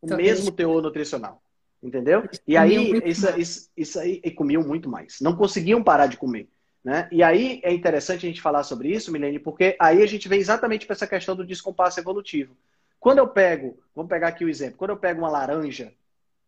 [0.00, 1.42] O então, mesmo teor nutricional.
[1.84, 2.26] Entendeu?
[2.48, 5.20] E aí, isso, isso, isso, aí, e comiam muito mais.
[5.20, 6.48] Não conseguiam parar de comer.
[6.82, 7.06] Né?
[7.12, 10.40] E aí é interessante a gente falar sobre isso, Milene, porque aí a gente vem
[10.40, 12.56] exatamente para essa questão do descompasso evolutivo.
[12.98, 15.92] Quando eu pego, vamos pegar aqui o exemplo, quando eu pego uma laranja,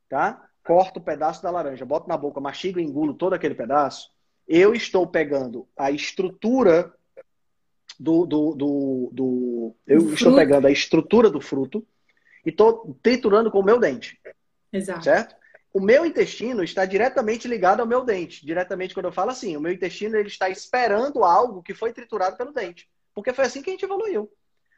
[0.08, 0.42] tá?
[0.64, 4.10] Corto o um pedaço da laranja, boto na boca, mastigo e engulo todo aquele pedaço,
[4.48, 6.94] eu estou pegando a estrutura
[8.00, 8.24] do.
[8.24, 11.86] do, do, do eu estou pegando a estrutura do fruto
[12.44, 14.18] e estou triturando com o meu dente.
[14.72, 15.04] Exato.
[15.04, 15.36] Certo?
[15.72, 18.46] O meu intestino está diretamente ligado ao meu dente.
[18.46, 22.36] Diretamente, quando eu falo assim, o meu intestino ele está esperando algo que foi triturado
[22.36, 22.88] pelo dente.
[23.14, 24.30] Porque foi assim que a gente evoluiu.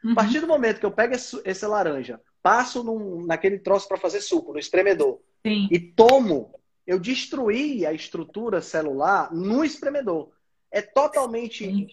[0.03, 0.11] Uhum.
[0.11, 3.97] A partir do momento que eu pego esse, esse laranja, passo num, naquele troço para
[3.97, 5.67] fazer suco, no espremedor, Sim.
[5.71, 6.53] e tomo,
[6.85, 10.31] eu destruí a estrutura celular no espremedor.
[10.71, 11.87] É totalmente Sim.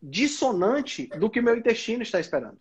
[0.00, 2.58] dissonante do que o meu intestino está esperando.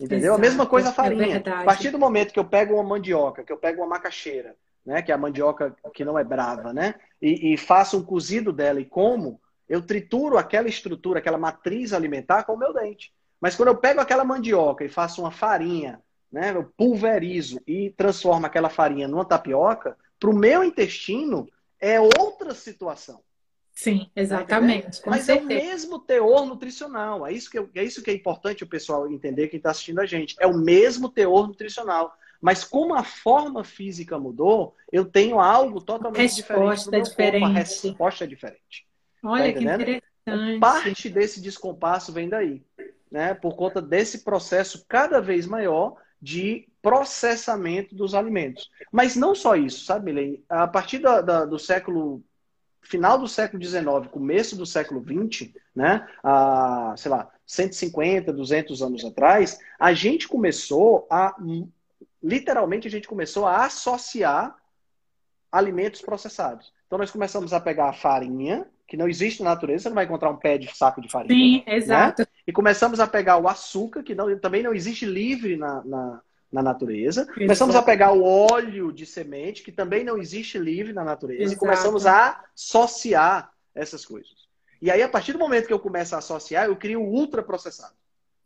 [0.00, 0.32] Entendeu?
[0.32, 0.38] Exato.
[0.38, 1.42] A mesma coisa a é farinha.
[1.44, 4.56] É a partir do momento que eu pego uma mandioca, que eu pego uma macaxeira,
[4.84, 8.50] né, que é a mandioca que não é brava, né, e, e faço um cozido
[8.50, 9.38] dela e como,
[9.68, 13.12] eu trituro aquela estrutura, aquela matriz alimentar com o meu dente.
[13.38, 16.00] Mas quando eu pego aquela mandioca e faço uma farinha,
[16.32, 21.46] né, eu pulverizo e transformo aquela farinha numa tapioca, para o meu intestino
[21.78, 23.20] é outra situação.
[23.72, 25.00] Sim, tá exatamente.
[25.06, 25.32] Mas certeza.
[25.32, 27.26] é o mesmo teor nutricional.
[27.26, 30.06] É isso, que, é isso que é importante o pessoal entender, quem está assistindo a
[30.06, 30.34] gente.
[30.38, 32.12] É o mesmo teor nutricional.
[32.40, 37.10] Mas como a forma física mudou, eu tenho algo totalmente resposta diferente.
[37.10, 37.40] diferente.
[37.40, 37.56] Corpo.
[37.56, 38.86] A resposta é diferente.
[39.22, 40.60] Olha tá que interessante.
[40.60, 42.62] Parte desse descompasso vem daí
[43.10, 48.70] né, por conta desse processo cada vez maior de processamento dos alimentos.
[48.92, 50.44] Mas não só isso, sabe, Milene?
[50.48, 52.22] A partir da, da, do século
[52.82, 59.04] final do século XIX, começo do século XX, né, a, sei lá, 150, 200 anos
[59.04, 61.34] atrás, a gente começou a,
[62.22, 64.56] literalmente, a gente começou a associar
[65.50, 66.72] alimentos processados.
[66.86, 70.04] Então, nós começamos a pegar a farinha, que não existe na natureza, você não vai
[70.04, 71.32] encontrar um pé de saco de farinha.
[71.32, 71.76] Sim, né?
[71.76, 72.22] exato.
[72.22, 72.28] Né?
[72.46, 76.62] E começamos a pegar o açúcar, que não, também não existe livre na, na, na
[76.62, 77.26] natureza.
[77.26, 81.42] Começamos a pegar o óleo de semente, que também não existe livre na natureza.
[81.42, 81.56] Exato.
[81.56, 84.48] E começamos a associar essas coisas.
[84.82, 87.94] E aí, a partir do momento que eu começo a associar, eu crio o ultraprocessado.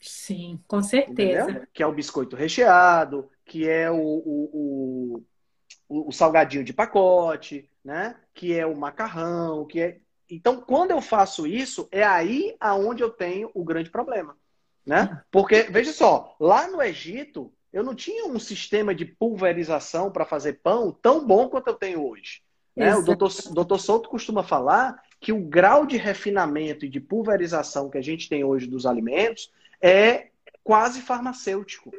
[0.00, 1.42] Sim, com certeza.
[1.44, 1.66] Entendeu?
[1.72, 5.24] Que é o biscoito recheado, que é o, o,
[5.88, 8.16] o, o salgadinho de pacote, né?
[8.34, 9.98] Que é o macarrão, que é.
[10.28, 14.36] Então, quando eu faço isso, é aí aonde eu tenho o grande problema,
[14.84, 15.22] né?
[15.30, 20.60] Porque veja só, lá no Egito eu não tinha um sistema de pulverização para fazer
[20.62, 22.40] pão tão bom quanto eu tenho hoje.
[22.76, 22.94] Né?
[22.94, 27.98] O doutor, doutor Souto costuma falar que o grau de refinamento e de pulverização que
[27.98, 29.50] a gente tem hoje dos alimentos
[29.82, 30.28] é
[30.62, 31.90] quase farmacêutico.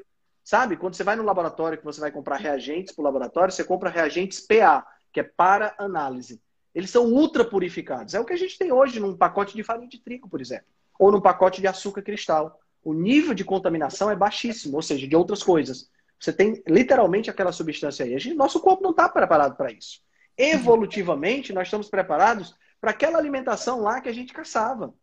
[0.45, 0.77] Sabe?
[0.77, 3.89] Quando você vai no laboratório, que você vai comprar reagentes para o laboratório, você compra
[3.89, 6.41] reagentes PA, que é para análise.
[6.73, 8.13] Eles são ultra purificados.
[8.13, 10.67] É o que a gente tem hoje num pacote de farinha de trigo, por exemplo.
[10.97, 12.61] Ou num pacote de açúcar cristal.
[12.85, 15.89] O nível de contaminação é baixíssimo, ou seja, de outras coisas.
[16.19, 18.17] Você tem literalmente aquela substância aí.
[18.19, 20.01] Gente, nosso corpo não está preparado para isso.
[20.37, 24.93] Evolutivamente, nós estamos preparados para aquela alimentação lá que a gente caçava.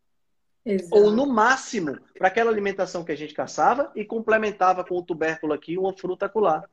[0.65, 0.95] Exato.
[0.95, 5.53] Ou, no máximo, para aquela alimentação que a gente caçava e complementava com o tubérculo
[5.53, 6.65] aqui uma fruta acolá.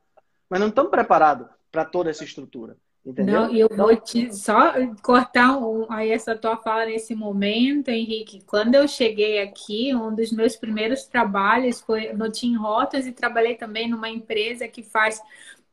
[0.47, 2.77] Mas não estamos preparados para toda essa estrutura.
[3.05, 3.41] Entendeu?
[3.41, 3.85] Não, e eu então...
[3.85, 8.43] vou te só cortar um, aí essa tua fala nesse momento, Henrique.
[8.45, 13.55] Quando eu cheguei aqui, um dos meus primeiros trabalhos foi no Team Rotas e trabalhei
[13.55, 15.21] também numa empresa que faz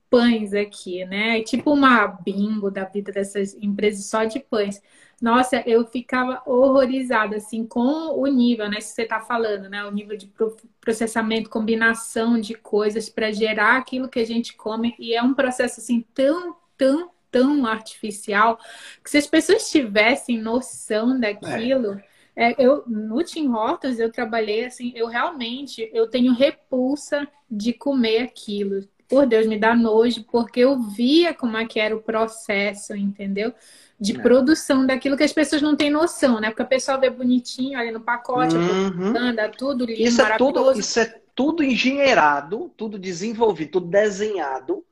[0.09, 1.43] pães aqui, né?
[1.43, 4.81] Tipo uma bingo da vida dessas empresas só de pães.
[5.21, 8.81] Nossa, eu ficava horrorizada, assim, com o nível, né?
[8.81, 9.85] Se você está falando, né?
[9.85, 10.31] O nível de
[10.81, 14.95] processamento, combinação de coisas para gerar aquilo que a gente come.
[14.99, 18.59] E é um processo, assim, tão, tão, tão artificial
[19.05, 21.93] que se as pessoas tivessem noção daquilo.
[21.93, 22.17] É.
[22.39, 28.25] É, eu no Tim Hortons eu trabalhei assim, eu realmente eu tenho repulsa de comer
[28.25, 32.95] aquilo por Deus, me dá nojo, porque eu via como é que era o processo,
[32.95, 33.55] entendeu?
[33.99, 34.21] De é.
[34.21, 36.51] produção daquilo que as pessoas não têm noção, né?
[36.51, 39.17] Porque a pessoa vê bonitinho ali no pacote, uhum.
[39.17, 44.85] anda tudo lindo, isso é tudo Isso é tudo engenheirado, tudo desenvolvido, tudo desenhado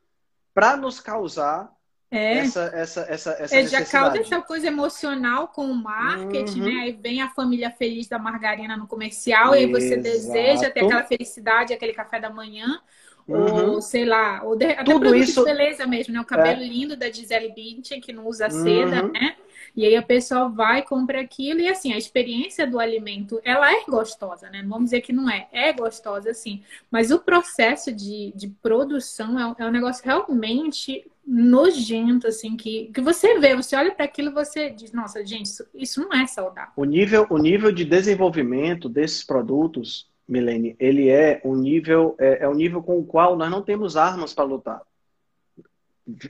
[0.55, 1.75] para nos causar
[2.11, 2.39] é.
[2.39, 6.67] essa, essa, essa, essa Ele já causa essa coisa emocional com o marketing, uhum.
[6.67, 6.81] né?
[6.83, 9.57] Aí vem a família feliz da margarina no comercial, Exato.
[9.57, 12.81] e aí você deseja ter aquela felicidade, aquele café da manhã.
[13.27, 13.73] Uhum.
[13.73, 15.41] Ou, sei lá, ou de, até Tudo isso...
[15.41, 16.21] de beleza mesmo, né?
[16.21, 16.67] O cabelo é.
[16.67, 19.13] lindo da Gisele Bündchen, que não usa seda, uhum.
[19.13, 19.35] né?
[19.77, 23.85] E aí a pessoa vai, compra aquilo e assim, a experiência do alimento, ela é
[23.85, 24.65] gostosa, né?
[24.67, 26.63] Vamos dizer que não é, é gostosa sim.
[26.91, 33.01] Mas o processo de, de produção é, é um negócio realmente nojento, assim, que, que
[33.01, 36.27] você vê, você olha para aquilo e você diz, nossa, gente, isso, isso não é
[36.27, 36.73] saudável.
[36.77, 42.49] O nível, o nível de desenvolvimento desses produtos Milene, ele é um nível é, é
[42.49, 44.81] um nível com o qual nós não temos armas para lutar.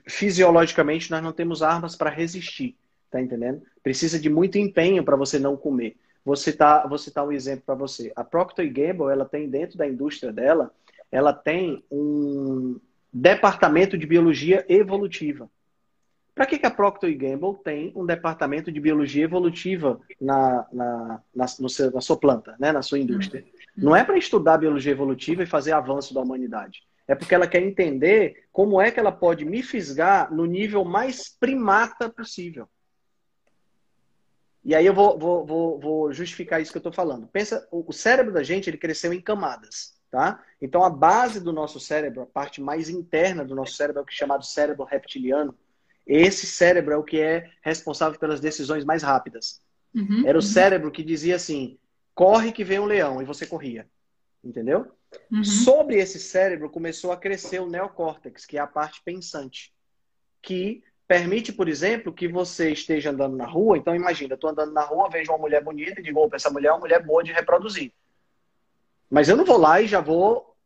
[0.06, 2.76] Fisiologicamente, nós não temos armas para resistir,
[3.14, 3.62] tá entendendo?
[3.80, 5.96] Precisa de muito empenho para você não comer.
[6.24, 8.12] Você tá, você tá um exemplo para você.
[8.16, 10.72] A Procter Gamble, ela tem dentro da indústria dela,
[11.12, 12.80] ela tem um
[13.12, 15.48] departamento de biologia evolutiva.
[16.34, 21.46] Para que, que a Procter Gamble tem um departamento de biologia evolutiva na, na, na,
[21.46, 22.72] seu, na sua planta, né?
[22.72, 23.44] na sua indústria?
[23.76, 26.82] Não é para estudar biologia evolutiva e fazer avanço da humanidade.
[27.06, 31.28] É porque ela quer entender como é que ela pode me fisgar no nível mais
[31.28, 32.66] primata possível.
[34.64, 37.26] E aí eu vou, vou, vou, vou justificar isso que eu estou falando.
[37.26, 40.42] Pensa, o cérebro da gente ele cresceu em camadas, tá?
[40.60, 44.06] Então a base do nosso cérebro, a parte mais interna do nosso cérebro é o
[44.06, 45.54] que é chamado cérebro reptiliano.
[46.06, 49.60] Esse cérebro é o que é responsável pelas decisões mais rápidas.
[49.94, 50.46] Uhum, Era o uhum.
[50.46, 51.78] cérebro que dizia assim:
[52.14, 53.86] corre que vem um leão, e você corria.
[54.42, 54.92] Entendeu?
[55.30, 55.44] Uhum.
[55.44, 59.72] Sobre esse cérebro começou a crescer o neocórtex, que é a parte pensante,
[60.42, 63.76] que permite, por exemplo, que você esteja andando na rua.
[63.76, 66.50] Então, imagina, eu estou andando na rua, vejo uma mulher bonita e digo, opa, essa
[66.50, 67.92] mulher é uma mulher boa de reproduzir.
[69.10, 70.56] Mas eu não vou lá e já vou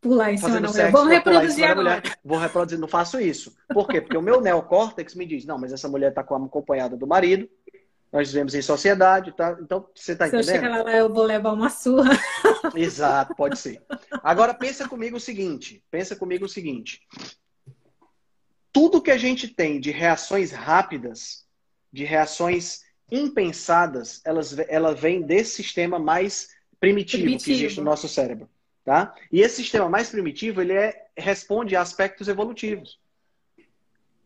[0.00, 0.90] pular em cima da mulher.
[0.90, 1.96] Vou reproduzir agora.
[1.96, 2.18] Mulher.
[2.24, 3.54] Vou reproduzir, não faço isso.
[3.72, 4.00] Por quê?
[4.00, 7.48] Porque o meu neocórtex me diz, não, mas essa mulher está acompanhada do marido,
[8.12, 9.56] nós vivemos em sociedade, tá?
[9.60, 10.44] Então, você está entendendo?
[10.44, 12.18] Se eu chegar lá, eu vou levar uma surra.
[12.74, 13.82] Exato, pode ser.
[14.22, 15.84] Agora, pensa comigo o seguinte.
[15.90, 17.02] Pensa comigo o seguinte.
[18.72, 21.46] Tudo que a gente tem de reações rápidas,
[21.92, 26.48] de reações impensadas, elas, ela vem desse sistema mais
[26.78, 28.48] primitivo, primitivo, que existe no nosso cérebro.
[28.84, 29.14] Tá?
[29.30, 32.98] E esse sistema mais primitivo, ele é, responde a aspectos evolutivos.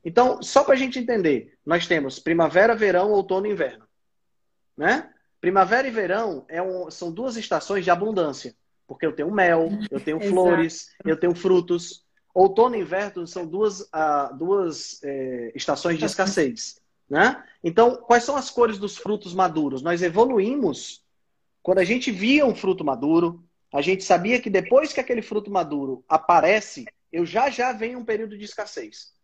[0.04, 3.86] Então, só para a gente entender, nós temos primavera, verão, outono e inverno.
[4.76, 5.10] Né?
[5.40, 8.54] Primavera e verão é um, são duas estações de abundância.
[8.86, 12.03] Porque eu tenho mel, eu tenho flores, eu tenho frutos.
[12.34, 16.80] Outono e inverno são duas, uh, duas eh, estações de escassez.
[17.08, 17.40] Né?
[17.62, 19.82] Então, quais são as cores dos frutos maduros?
[19.82, 21.04] Nós evoluímos
[21.64, 25.50] quando a gente via um fruto maduro, a gente sabia que depois que aquele fruto
[25.50, 29.14] maduro aparece, eu já já venho um período de escassez.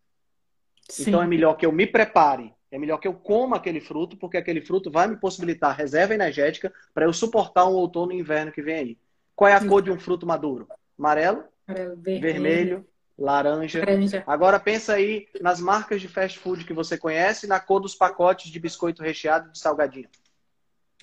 [0.89, 1.09] Sim.
[1.09, 4.37] Então é melhor que eu me prepare, é melhor que eu coma aquele fruto, porque
[4.37, 8.63] aquele fruto vai me possibilitar reserva energética para eu suportar um outono e inverno que
[8.63, 8.97] vem aí.
[9.35, 10.67] Qual é a cor de um fruto maduro?
[10.97, 12.87] Amarelo, vermelho, vermelho
[13.17, 13.79] laranja.
[13.79, 14.23] laranja.
[14.25, 18.51] Agora pensa aí nas marcas de fast food que você conhece, na cor dos pacotes
[18.51, 20.09] de biscoito recheado de salgadinho.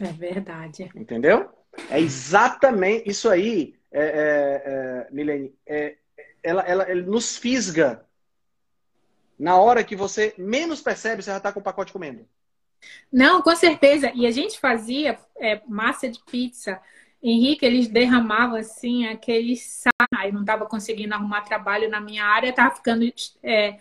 [0.00, 0.90] É verdade.
[0.94, 1.50] Entendeu?
[1.90, 5.54] É exatamente isso aí, é, é, é, Milene.
[5.66, 5.96] É,
[6.42, 8.04] ela, ela, ela nos fisga.
[9.38, 12.26] Na hora que você menos percebe, você já está com o pacote comendo.
[13.12, 14.10] Não, com certeza.
[14.14, 16.80] E a gente fazia é, massa de pizza.
[17.22, 22.74] Henrique, eles derramavam assim aqueles sai, não estava conseguindo arrumar trabalho na minha área, estava
[22.74, 23.04] ficando
[23.42, 23.78] é,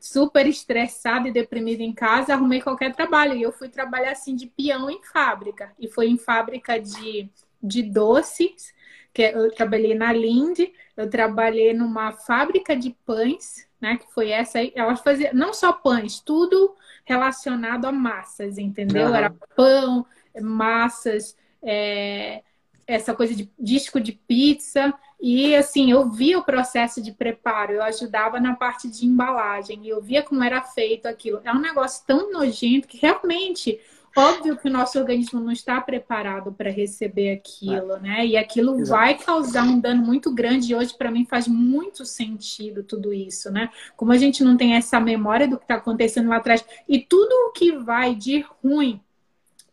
[0.00, 3.34] super estressada e deprimida em casa, arrumei qualquer trabalho.
[3.36, 5.72] E eu fui trabalhar assim de peão em fábrica.
[5.78, 7.28] E foi em fábrica de,
[7.62, 8.72] de doces,
[9.12, 13.96] que eu trabalhei na Linde, eu trabalhei numa fábrica de pães, né?
[13.96, 14.72] Que foi essa aí.
[14.74, 19.08] Elas faziam não só pães, tudo relacionado a massas, entendeu?
[19.08, 19.14] Uhum.
[19.14, 20.06] Era pão,
[20.40, 22.42] massas, é,
[22.90, 24.92] essa coisa de disco de pizza.
[25.20, 30.00] E assim, eu via o processo de preparo, eu ajudava na parte de embalagem, eu
[30.00, 31.40] via como era feito aquilo.
[31.44, 33.78] É um negócio tão nojento que realmente,
[34.16, 38.00] óbvio que o nosso organismo não está preparado para receber aquilo, é.
[38.00, 38.26] né?
[38.26, 38.90] E aquilo Exato.
[38.98, 40.72] vai causar um dano muito grande.
[40.72, 43.68] E hoje, para mim, faz muito sentido tudo isso, né?
[43.96, 47.30] Como a gente não tem essa memória do que está acontecendo lá atrás, e tudo
[47.48, 49.00] o que vai de ruim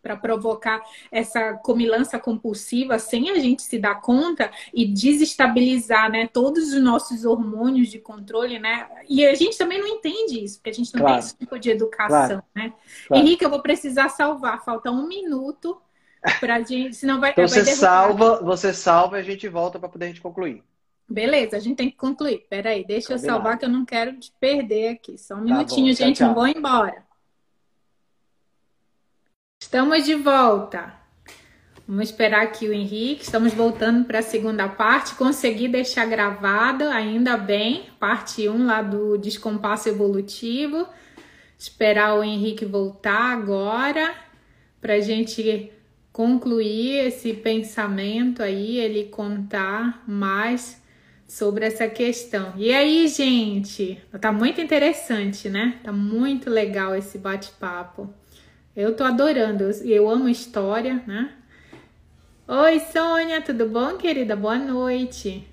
[0.07, 0.81] para provocar
[1.11, 7.25] essa comilança compulsiva sem a gente se dar conta e desestabilizar, né, todos os nossos
[7.25, 8.87] hormônios de controle, né?
[9.09, 11.15] E a gente também não entende isso, porque a gente não claro.
[11.15, 12.43] tem esse tipo de educação, claro.
[12.55, 12.73] né?
[13.07, 13.21] Claro.
[13.21, 15.77] Henrique, eu vou precisar salvar, falta um minuto
[16.39, 17.31] para gente, senão vai.
[17.31, 20.63] Então vai você salva, você salva e a gente volta para poder a gente concluir.
[21.09, 22.45] Beleza, a gente tem que concluir.
[22.49, 23.27] Peraí, deixa Combinado.
[23.27, 25.17] eu salvar que eu não quero te perder aqui.
[25.17, 26.27] Só um tá minutinho, bom, gente, tchau, tchau.
[26.27, 27.06] não vou embora.
[29.67, 30.93] Estamos de volta.
[31.85, 33.23] Vamos esperar aqui o Henrique.
[33.23, 35.15] Estamos voltando para a segunda parte.
[35.15, 40.87] Consegui deixar gravado, ainda bem, parte 1 lá do descompasso evolutivo.
[41.59, 44.15] Esperar o Henrique voltar agora
[44.79, 45.69] para a gente
[46.13, 50.81] concluir esse pensamento aí, ele contar mais
[51.27, 52.53] sobre essa questão.
[52.55, 55.77] E aí, gente, tá muito interessante, né?
[55.83, 58.09] Tá muito legal esse bate-papo.
[58.77, 61.31] Eu tô adorando, eu amo história, né?
[62.47, 64.35] Oi, Sônia, tudo bom, querida?
[64.35, 65.47] Boa noite.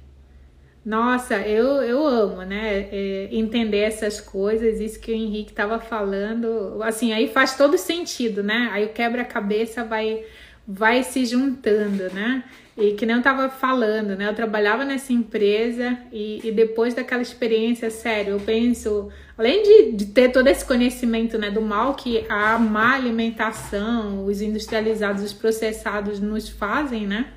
[0.84, 2.86] Nossa, eu, eu amo, né?
[2.92, 6.82] É, entender essas coisas, isso que o Henrique estava falando.
[6.82, 8.68] Assim, aí faz todo sentido, né?
[8.70, 10.22] Aí o quebra-cabeça vai,
[10.68, 12.44] vai se juntando, né?
[12.76, 14.28] E que nem eu estava falando, né?
[14.28, 20.06] Eu trabalhava nessa empresa e, e, depois daquela experiência, sério, eu penso, além de, de
[20.06, 26.18] ter todo esse conhecimento né, do mal que a má alimentação, os industrializados, os processados
[26.18, 27.32] nos fazem, né?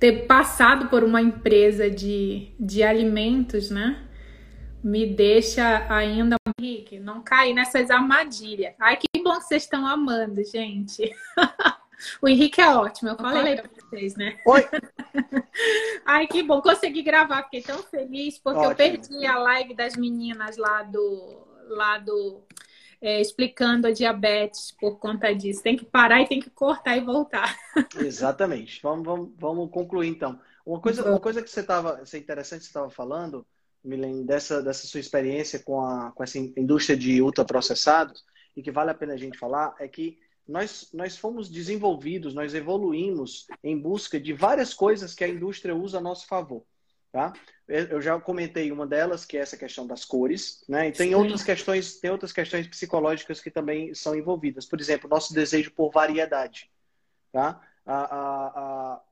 [0.00, 4.02] Ter passado por uma empresa de, de alimentos, né?
[4.82, 6.36] Me deixa ainda.
[6.58, 8.74] Henrique, não cair nessas armadilhas.
[8.80, 11.10] Ai, que bom que vocês estão amando, gente.
[12.20, 14.38] O Henrique é ótimo, eu falei para vocês, né?
[14.46, 14.64] Oi!
[16.04, 18.72] Ai, que bom, consegui gravar, fiquei tão feliz, porque ótimo.
[18.72, 21.46] eu perdi a live das meninas lá do.
[21.68, 22.44] Lá do
[23.00, 25.62] é, explicando a diabetes por conta disso.
[25.62, 27.56] Tem que parar e tem que cortar e voltar.
[27.98, 28.80] Exatamente.
[28.82, 30.40] Vamos, vamos, vamos concluir então.
[30.64, 33.46] Uma coisa, uma coisa que você estava, é interessante você estava falando,
[33.84, 38.24] Milene, dessa, dessa sua experiência com, a, com essa indústria de ultraprocessados,
[38.56, 42.54] e que vale a pena a gente falar, é que nós, nós fomos desenvolvidos, nós
[42.54, 46.64] evoluímos em busca de várias coisas que a indústria usa a nosso favor.
[47.10, 47.32] Tá?
[47.66, 50.88] Eu já comentei uma delas, que é essa questão das cores, né?
[50.88, 51.14] E tem Sim.
[51.14, 54.66] outras questões, tem outras questões psicológicas que também são envolvidas.
[54.66, 56.70] Por exemplo, nosso desejo por variedade.
[57.32, 57.60] Tá?
[57.86, 59.02] A, a, a...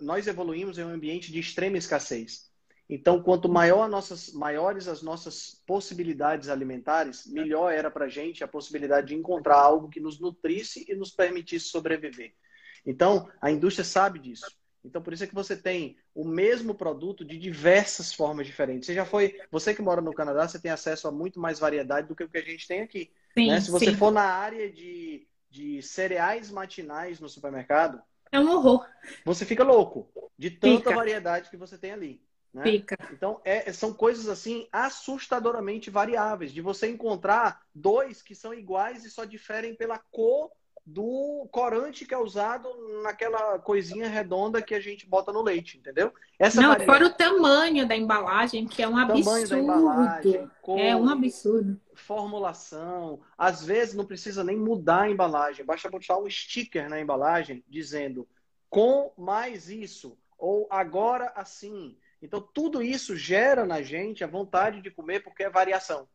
[0.00, 2.51] Nós evoluímos em um ambiente de extrema escassez.
[2.94, 8.48] Então, quanto maior nossas, maiores as nossas possibilidades alimentares, melhor era para a gente a
[8.48, 12.34] possibilidade de encontrar algo que nos nutrisse e nos permitisse sobreviver.
[12.84, 14.54] Então, a indústria sabe disso.
[14.84, 18.84] Então, por isso é que você tem o mesmo produto de diversas formas diferentes.
[18.84, 22.08] Você já foi, você que mora no Canadá, você tem acesso a muito mais variedade
[22.08, 23.10] do que o que a gente tem aqui.
[23.32, 23.58] Sim, né?
[23.58, 23.96] Se você sim.
[23.96, 28.86] for na área de, de cereais matinais no supermercado, é um horror.
[29.24, 30.94] Você fica louco de tanta fica.
[30.94, 32.22] variedade que você tem ali.
[32.52, 32.64] Né?
[32.64, 32.98] Fica.
[33.12, 39.10] Então, é, são coisas assim assustadoramente variáveis, de você encontrar dois que são iguais e
[39.10, 40.50] só diferem pela cor
[40.84, 42.68] do corante que é usado
[43.02, 46.12] naquela coisinha redonda que a gente bota no leite, entendeu?
[46.38, 46.98] Essa Não, variedade...
[46.98, 49.56] fora o tamanho da embalagem, que é um absurdo.
[50.60, 51.80] Cor, é um absurdo.
[51.94, 53.20] Formulação.
[53.38, 58.28] Às vezes não precisa nem mudar a embalagem, basta botar um sticker na embalagem dizendo
[58.68, 61.96] com mais isso, ou agora assim.
[62.22, 66.08] Então, tudo isso gera na gente a vontade de comer porque é variação.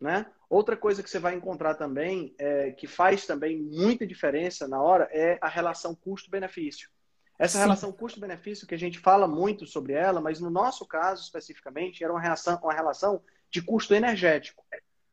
[0.00, 0.26] Né?
[0.48, 5.08] Outra coisa que você vai encontrar também, é, que faz também muita diferença na hora,
[5.12, 6.88] é a relação custo-benefício.
[7.38, 7.64] Essa Sim.
[7.64, 12.12] relação custo-benefício que a gente fala muito sobre ela, mas no nosso caso especificamente, era
[12.12, 14.64] uma relação, uma relação de custo energético.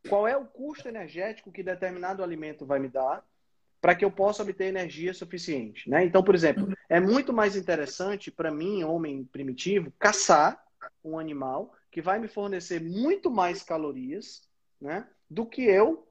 [0.07, 3.24] Qual é o custo energético que determinado alimento vai me dar
[3.82, 5.89] para que eu possa obter energia suficiente?
[5.89, 6.05] Né?
[6.05, 6.74] Então, por exemplo.
[6.89, 10.63] É muito mais interessante para mim, homem primitivo, caçar
[11.03, 14.47] um animal que vai me fornecer muito mais calorias
[14.81, 16.07] né, do que eu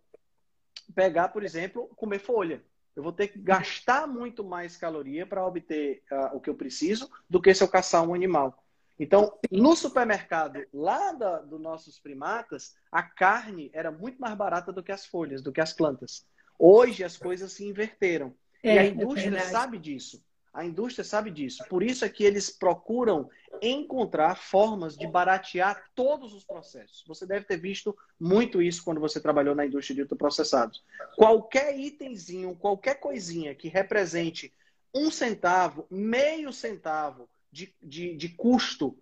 [0.95, 2.63] pegar, por exemplo, comer folha.
[2.95, 7.11] Eu vou ter que gastar muito mais caloria para obter uh, o que eu preciso
[7.29, 8.63] do que se eu caçar um animal.
[8.99, 14.83] Então, no supermercado, lá da, dos nossos primatas, a carne era muito mais barata do
[14.83, 16.27] que as folhas, do que as plantas.
[16.59, 18.35] Hoje as coisas se inverteram.
[18.63, 20.23] É, e a é indústria é sabe disso.
[20.53, 21.65] A indústria sabe disso.
[21.69, 23.31] Por isso é que eles procuram
[23.61, 27.05] encontrar formas de baratear todos os processos.
[27.07, 30.83] Você deve ter visto muito isso quando você trabalhou na indústria de ultraprocessados.
[31.17, 34.53] Qualquer itemzinho, qualquer coisinha que represente
[34.95, 38.99] um centavo, meio centavo de, de, de custo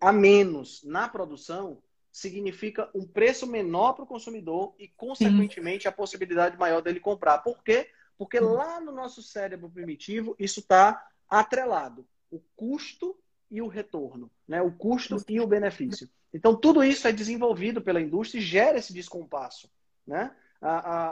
[0.00, 6.56] a menos na produção, significa um preço menor para o consumidor e, consequentemente, a possibilidade
[6.56, 7.38] maior dele comprar.
[7.38, 7.90] Por quê?
[8.18, 12.06] Porque lá no nosso cérebro primitivo, isso está atrelado.
[12.30, 13.16] O custo
[13.50, 14.60] e o retorno, né?
[14.60, 16.08] o custo e o benefício.
[16.32, 19.70] Então, tudo isso é desenvolvido pela indústria e gera esse descompasso.
[20.06, 20.34] Né?
[20.60, 21.10] A, a,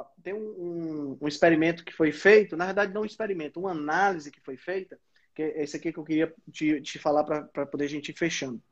[0.00, 3.72] a, tem um, um, um, experimento que foi feito, na verdade, não um experimento, uma
[3.72, 4.98] análise que foi feita,
[5.34, 8.16] que é esse aqui que eu queria te, te falar para poder a gente ir
[8.16, 8.62] fechando.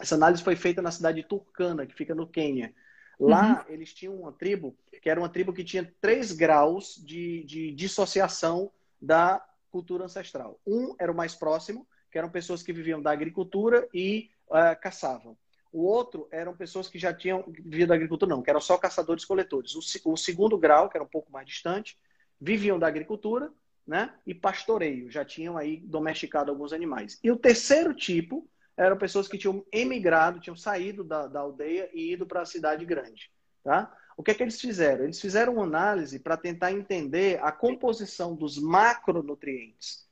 [0.00, 2.74] Essa análise foi feita na cidade de Turkana, que fica no Quênia.
[3.18, 3.74] Lá uhum.
[3.74, 8.70] eles tinham uma tribo, que era uma tribo que tinha três graus de, de dissociação
[9.00, 10.60] da cultura ancestral.
[10.66, 15.36] Um era o mais próximo, que eram pessoas que viviam da agricultura e uh, caçavam.
[15.72, 19.74] O outro eram pessoas que já tinham vivido da agricultura, não, que eram só caçadores-coletores.
[19.74, 21.98] O, o, segundo grau, que era um pouco mais distante,
[22.38, 23.50] viviam da agricultura
[23.86, 27.18] né, e pastoreio, já tinham aí domesticado alguns animais.
[27.24, 28.46] E o terceiro tipo
[28.76, 32.84] eram pessoas que tinham emigrado, tinham saído da, da aldeia e ido para a cidade
[32.84, 33.30] grande.
[33.62, 33.94] Tá?
[34.16, 35.04] O que é que eles fizeram?
[35.04, 40.06] Eles fizeram uma análise para tentar entender a composição dos macronutrientes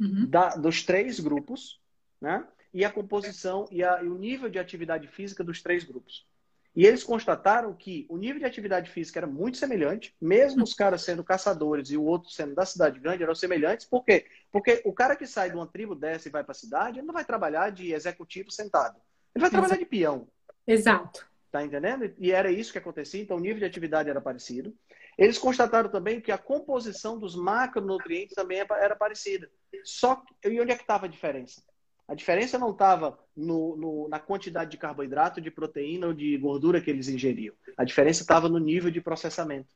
[0.00, 0.28] uhum.
[0.28, 1.80] da, dos três grupos,
[2.20, 2.46] né?
[2.72, 6.26] E a composição e, a, e o nível de atividade física dos três grupos.
[6.76, 11.02] E eles constataram que o nível de atividade física era muito semelhante, mesmo os caras
[11.02, 13.86] sendo caçadores e o outro sendo da cidade grande, eram semelhantes.
[13.86, 14.26] Por quê?
[14.52, 17.06] Porque o cara que sai de uma tribo dessa e vai para a cidade, ele
[17.06, 19.00] não vai trabalhar de executivo sentado.
[19.34, 20.28] Ele vai trabalhar de peão.
[20.66, 21.26] Exato.
[21.50, 22.12] Tá entendendo?
[22.18, 24.74] E era isso que acontecia, então o nível de atividade era parecido.
[25.16, 29.50] Eles constataram também que a composição dos macronutrientes também era parecida.
[29.82, 31.62] Só que, e onde é que estava a diferença?
[32.08, 33.18] A diferença não estava
[34.08, 37.54] na quantidade de carboidrato, de proteína ou de gordura que eles ingeriam.
[37.76, 39.68] A diferença estava no nível de processamento.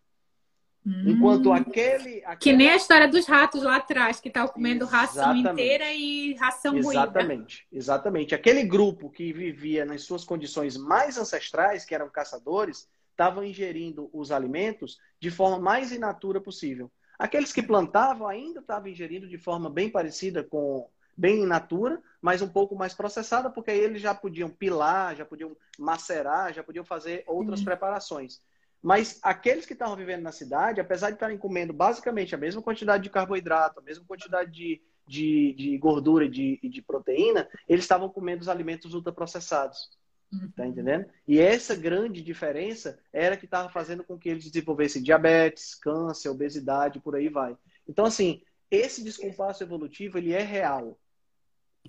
[0.87, 1.11] Hum.
[1.11, 5.17] Enquanto aquele, aquele, Que nem a história dos ratos lá atrás, que estavam comendo exatamente.
[5.17, 6.95] ração inteira e ração exatamente, ruim.
[6.95, 8.35] Exatamente, exatamente.
[8.35, 14.33] Aquele grupo que vivia nas suas condições mais ancestrais, que eram caçadores, estavam ingerindo os
[14.33, 16.91] alimentos de forma mais inatura possível.
[17.19, 22.43] Aqueles que plantavam ainda estavam ingerindo de forma bem parecida com bem in natura, mas
[22.43, 26.85] um pouco mais processada, porque aí eles já podiam pilar, já podiam macerar, já podiam
[26.85, 27.65] fazer outras uhum.
[27.65, 28.41] preparações.
[28.83, 33.03] Mas aqueles que estavam vivendo na cidade, apesar de estarem comendo basicamente a mesma quantidade
[33.03, 38.09] de carboidrato, a mesma quantidade de, de, de gordura e de, de proteína, eles estavam
[38.09, 39.91] comendo os alimentos ultraprocessados.
[40.33, 40.51] Uhum.
[40.57, 41.07] Tá entendendo?
[41.27, 47.01] E essa grande diferença era que estava fazendo com que eles desenvolvessem diabetes, câncer, obesidade,
[47.01, 47.57] por aí vai.
[47.89, 48.41] Então, assim,
[48.71, 50.99] esse descompasso evolutivo, ele é real.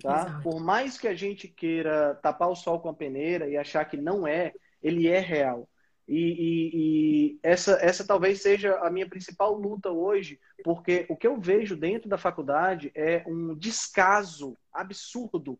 [0.00, 0.40] Tá?
[0.42, 3.96] Por mais que a gente queira tapar o sol com a peneira e achar que
[3.96, 4.52] não é,
[4.82, 5.68] ele é real.
[6.08, 11.26] E, e, e, essa, essa talvez seja a minha principal luta hoje, porque o que
[11.26, 15.58] eu vejo dentro da faculdade é um descaso absurdo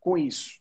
[0.00, 0.60] com isso.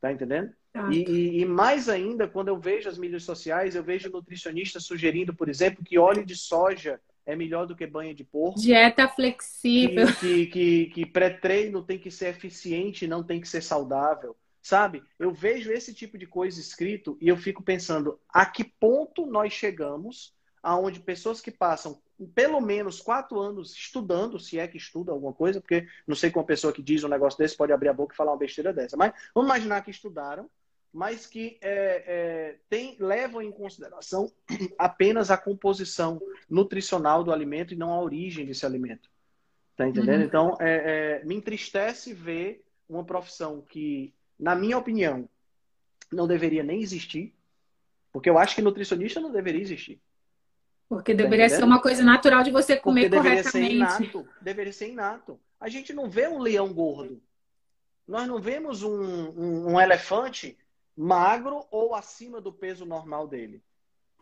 [0.00, 0.52] Tá entendendo?
[0.90, 5.48] E, e, mais ainda, quando eu vejo as mídias sociais, eu vejo nutricionistas sugerindo, por
[5.48, 8.60] exemplo, que óleo de soja é melhor do que banha de porco.
[8.60, 10.06] Dieta flexível.
[10.20, 14.36] Que, que, que, pré-treino tem que ser eficiente, não tem que ser saudável.
[14.62, 15.02] Sabe?
[15.18, 19.52] Eu vejo esse tipo de coisa escrito e eu fico pensando a que ponto nós
[19.52, 22.00] chegamos aonde pessoas que passam
[22.34, 26.42] pelo menos quatro anos estudando, se é que estuda alguma coisa, porque não sei como
[26.42, 28.72] uma pessoa que diz um negócio desse pode abrir a boca e falar uma besteira
[28.72, 30.48] dessa, mas vamos imaginar que estudaram,
[30.94, 34.32] mas que é, é, tem, levam em consideração
[34.78, 39.10] apenas a composição nutricional do alimento e não a origem desse alimento.
[39.76, 40.20] Tá entendendo?
[40.20, 40.26] Uhum.
[40.26, 45.28] Então, é, é me entristece ver uma profissão que na minha opinião,
[46.12, 47.34] não deveria nem existir,
[48.12, 50.00] porque eu acho que nutricionista não deveria existir.
[50.88, 53.70] Porque tá deveria ser uma coisa natural de você comer porque deveria corretamente.
[53.70, 55.40] Ser inato, deveria ser inato.
[55.58, 57.22] A gente não vê um leão gordo.
[58.06, 60.58] Nós não vemos um, um, um elefante
[60.96, 63.62] magro ou acima do peso normal dele.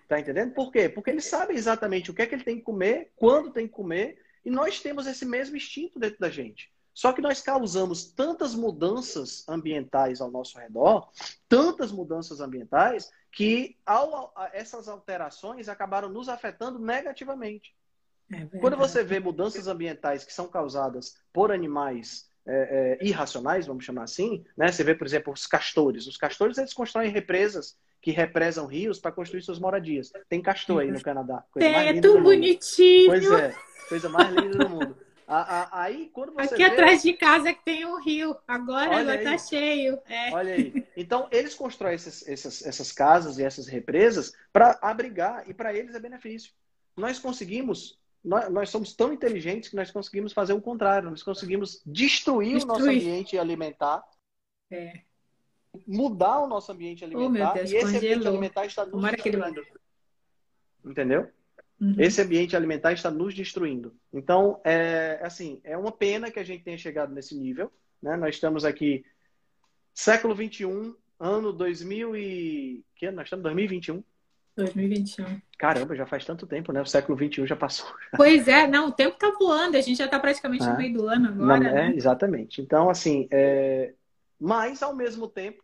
[0.09, 0.53] Tá entendendo?
[0.53, 0.89] Por quê?
[0.89, 3.73] Porque ele sabe exatamente o que é que ele tem que comer, quando tem que
[3.73, 6.71] comer, e nós temos esse mesmo instinto dentro da gente.
[6.95, 11.09] Só que nós causamos tantas mudanças ambientais ao nosso redor,
[11.49, 17.75] tantas mudanças ambientais, que ao, essas alterações acabaram nos afetando negativamente.
[18.31, 23.85] É Quando você vê mudanças ambientais que são causadas por animais é, é, irracionais, vamos
[23.85, 24.71] chamar assim, né?
[24.71, 26.07] Você vê, por exemplo, os castores.
[26.07, 30.13] Os castores eles constroem represas que represam rios para construir suas moradias.
[30.29, 31.45] Tem castor aí no Canadá.
[31.53, 33.09] Coisa Tem, é tão bonitinho.
[33.09, 33.55] Pois é,
[33.89, 34.97] coisa mais linda do mundo.
[35.71, 36.71] Aí, quando você Aqui vê...
[36.71, 38.37] atrás de casa que tem um rio.
[38.47, 39.99] Agora Olha está cheio.
[40.07, 40.31] É.
[40.33, 40.87] Olha aí.
[40.97, 45.95] Então, eles constroem essas, essas, essas casas e essas represas para abrigar, e para eles
[45.95, 46.53] é benefício.
[46.97, 51.11] Nós conseguimos, nós, nós, somos tão inteligentes que nós conseguimos fazer o contrário.
[51.11, 52.63] Nós conseguimos destruir, destruir.
[52.63, 54.05] o nosso ambiente alimentar.
[54.71, 55.01] É.
[55.87, 57.53] Mudar o nosso ambiente alimentar.
[57.53, 57.99] Oh, Deus, e esse congelou.
[57.99, 59.63] ambiente alimentar está nos destruindo.
[60.85, 61.31] Entendeu?
[61.81, 61.97] Uhum.
[61.99, 63.97] Esse ambiente alimentar está nos destruindo.
[64.13, 67.73] Então, é assim, é uma pena que a gente tenha chegado nesse nível.
[68.01, 68.17] Né?
[68.17, 69.05] Nós estamos aqui
[69.93, 74.03] século 21, ano 2000 e que nós estamos 2021.
[74.57, 75.41] 2021.
[75.59, 76.83] Caramba, já faz tanto tempo, né?
[76.83, 77.87] O século 21 já passou.
[78.17, 81.09] Pois é, não, o tempo tá voando, a gente já está praticamente no meio do
[81.09, 81.61] ano agora.
[81.61, 81.95] Não, é, né?
[81.97, 82.61] Exatamente.
[82.61, 83.95] Então, assim, é...
[84.39, 85.63] mas ao mesmo tempo,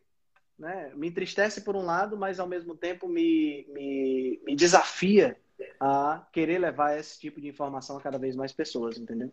[0.59, 5.37] né, me entristece por um lado, mas ao mesmo tempo me, me, me desafia
[5.79, 9.33] a querer levar esse tipo de informação a cada vez mais pessoas, entendeu?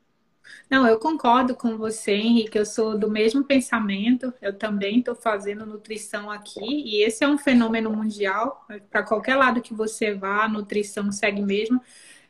[0.70, 2.58] Não, eu concordo com você, Henrique.
[2.58, 4.34] Eu sou do mesmo pensamento.
[4.41, 8.66] Eu também estou fazendo nutrição aqui e esse é um fenômeno mundial.
[8.89, 11.82] Para qualquer lado que você vá, a nutrição segue mesmo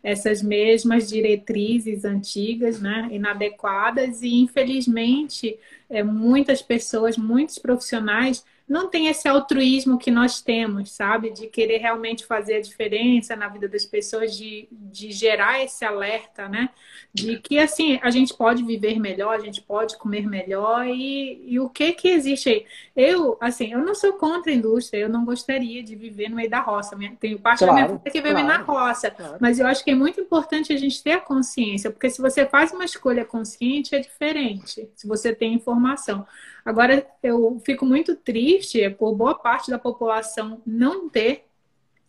[0.04, 5.58] essas mesmas diretrizes antigas, né, inadequadas e infelizmente
[5.90, 11.30] é, muitas pessoas, muitos profissionais não tem esse altruísmo que nós temos, sabe?
[11.30, 16.50] De querer realmente fazer a diferença na vida das pessoas, de, de gerar esse alerta,
[16.50, 16.70] né?
[17.14, 21.60] De que, assim, a gente pode viver melhor, a gente pode comer melhor e, e
[21.60, 22.66] o que que existe aí?
[22.96, 26.50] Eu, assim, eu não sou contra a indústria, eu não gostaria de viver no meio
[26.50, 26.98] da roça.
[27.20, 29.38] Tenho parte claro, da minha família que vive claro, na roça, claro.
[29.40, 32.48] mas eu acho que é muito importante a gente ter a consciência, porque se você
[32.48, 36.26] faz uma escolha consciente, é diferente, se você tem informação.
[36.66, 41.46] Agora, eu fico muito triste por boa parte da população não ter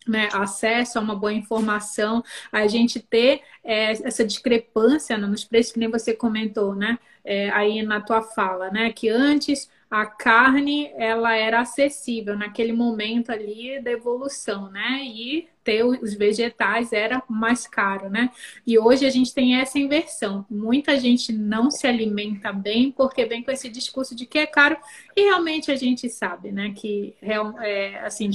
[0.07, 5.79] né, acesso a uma boa informação, a gente ter é, essa discrepância nos preços, que
[5.79, 11.35] nem você comentou, né, é, aí na tua fala, né, que antes a carne ela
[11.35, 15.01] era acessível naquele momento ali da evolução, né?
[15.03, 18.31] E ter os vegetais era mais caro, né?
[18.65, 20.45] E hoje a gente tem essa inversão.
[20.49, 24.77] Muita gente não se alimenta bem porque vem com esse discurso de que é caro
[25.13, 26.71] e realmente a gente sabe, né?
[26.73, 28.29] Que é, assim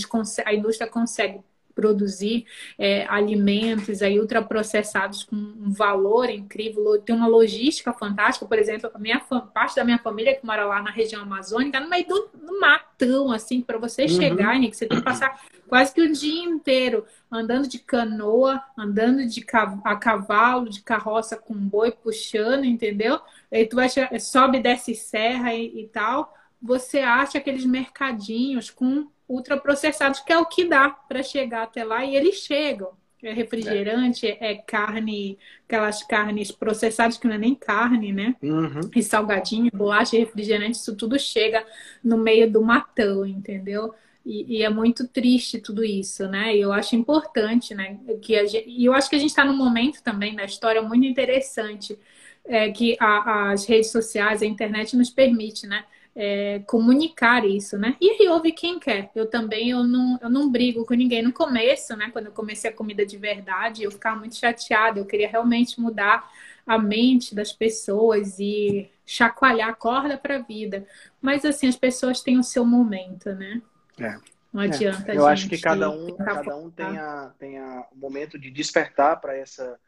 [0.44, 1.40] a indústria consegue
[1.74, 2.46] produzir
[2.78, 8.46] é, alimentos aí ultraprocessados com um valor incrível, tem uma logística fantástica.
[8.46, 11.88] Por exemplo, a minha parte da minha família que mora lá na região amazônica, no
[11.88, 14.08] meio do, do matão, assim, para você uhum.
[14.08, 19.26] chegar, Nick, você tem que passar quase que o dia inteiro andando de canoa, andando
[19.26, 19.44] de
[19.84, 23.20] a cavalo, de carroça com boi puxando, entendeu?
[23.50, 23.88] Aí tu vai
[24.20, 26.34] sobe, desce serra e, e tal.
[26.60, 32.04] Você acha aqueles mercadinhos com ultraprocessados, que é o que dá para chegar até lá,
[32.04, 32.90] e eles chegam.
[33.22, 34.50] É refrigerante, é.
[34.50, 38.34] é carne, aquelas carnes processadas que não é nem carne, né?
[38.42, 38.90] Uhum.
[38.94, 41.64] E salgadinho, bolacha, refrigerante, isso tudo chega
[42.02, 43.94] no meio do matão, entendeu?
[44.26, 46.56] E, e, é muito triste tudo isso, né?
[46.56, 47.98] E eu acho importante, né?
[48.20, 50.82] Que a gente, e eu acho que a gente está num momento também na história
[50.82, 51.96] muito interessante
[52.44, 55.84] é, que a, as redes sociais, a internet nos permite, né?
[56.14, 57.96] É, comunicar isso, né?
[57.98, 59.10] E aí ouve quem quer.
[59.14, 61.22] Eu também eu não, eu não brigo com ninguém.
[61.22, 62.10] No começo, né?
[62.12, 64.98] Quando eu comecei a comida de verdade, eu ficava muito chateada.
[64.98, 66.30] Eu queria realmente mudar
[66.66, 70.86] a mente das pessoas e chacoalhar a corda para a vida.
[71.20, 73.62] Mas assim, as pessoas têm o seu momento, né?
[73.98, 74.16] É.
[74.52, 75.12] Não adianta.
[75.12, 75.16] É.
[75.16, 79.18] Eu acho que cada um, cada um tem, a, tem a, o momento de despertar
[79.20, 79.78] para essa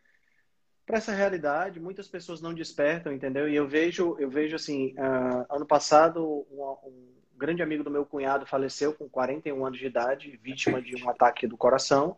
[0.87, 1.81] para essa realidade.
[1.81, 3.49] Muitas pessoas não despertam, entendeu?
[3.49, 8.05] E eu vejo, eu vejo assim, uh, ano passado um, um, grande amigo do meu
[8.05, 12.17] cunhado faleceu com 41 anos de idade, vítima de um ataque do coração.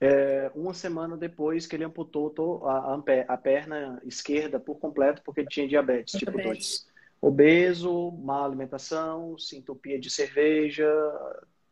[0.00, 2.98] É, uma semana depois que ele amputou a,
[3.28, 6.88] a, perna esquerda por completo porque ele tinha diabetes, tipo 2.
[7.20, 10.90] Obeso, má alimentação, sintopia de cerveja,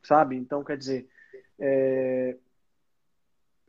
[0.03, 0.37] sabe?
[0.37, 1.09] Então, quer dizer,
[1.59, 2.37] é,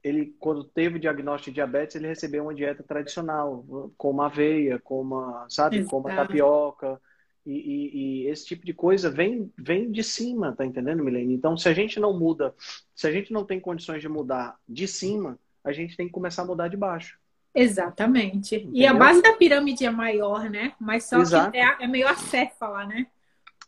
[0.04, 3.66] ele, quando teve o diagnóstico de diabetes, ele recebeu uma dieta tradicional,
[3.98, 7.00] como aveia, como, sabe, como tapioca.
[7.46, 11.34] E, e, e, esse tipo de coisa vem, vem de cima, tá entendendo, Milene?
[11.34, 12.54] Então, se a gente não muda,
[12.94, 16.44] se a gente não tem condições de mudar de cima, a gente tem que começar
[16.44, 17.18] a mudar de baixo.
[17.54, 18.56] Exatamente.
[18.56, 18.82] Entendeu?
[18.82, 20.74] E a base da pirâmide é maior, né?
[20.80, 21.52] Mas só Exato.
[21.52, 23.08] que é, é meio acéfala, né?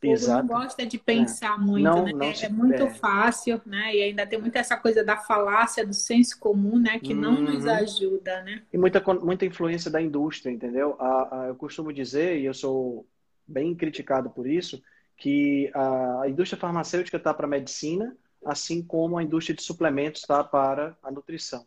[0.01, 0.47] Povo Exato.
[0.47, 1.61] não gosta de pensar é.
[1.61, 2.11] muito, não, né?
[2.13, 2.45] Não é, se...
[2.45, 2.89] é, muito é.
[2.89, 3.95] fácil, né?
[3.95, 6.99] E ainda tem muita essa coisa da falácia, do senso comum, né?
[6.99, 7.21] Que uhum.
[7.21, 8.63] não nos ajuda, né?
[8.73, 10.95] E muita, muita influência da indústria, entendeu?
[10.99, 13.05] A, a, eu costumo dizer, e eu sou
[13.47, 14.81] bem criticado por isso,
[15.15, 20.21] que a, a indústria farmacêutica está para a medicina, assim como a indústria de suplementos
[20.21, 21.65] está para a nutrição.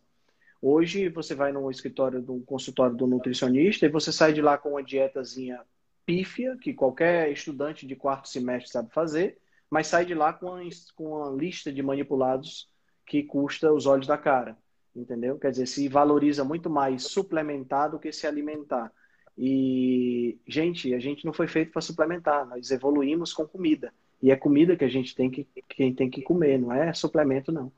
[0.61, 4.71] Hoje você vai no escritório do consultório do nutricionista e você sai de lá com
[4.71, 5.61] uma dietazinha
[6.05, 9.39] pífia, que qualquer estudante de quarto semestre sabe fazer,
[9.71, 10.61] mas sai de lá com uma,
[10.95, 12.69] com uma lista de manipulados
[13.07, 14.57] que custa os olhos da cara,
[14.95, 15.39] entendeu?
[15.39, 18.93] Quer dizer, se valoriza muito mais suplementar do que se alimentar.
[19.37, 23.93] E, gente, a gente não foi feito para suplementar, nós evoluímos com comida.
[24.23, 27.53] E é comida que a gente tem que, que, tem que comer, não é suplemento,
[27.53, 27.73] não.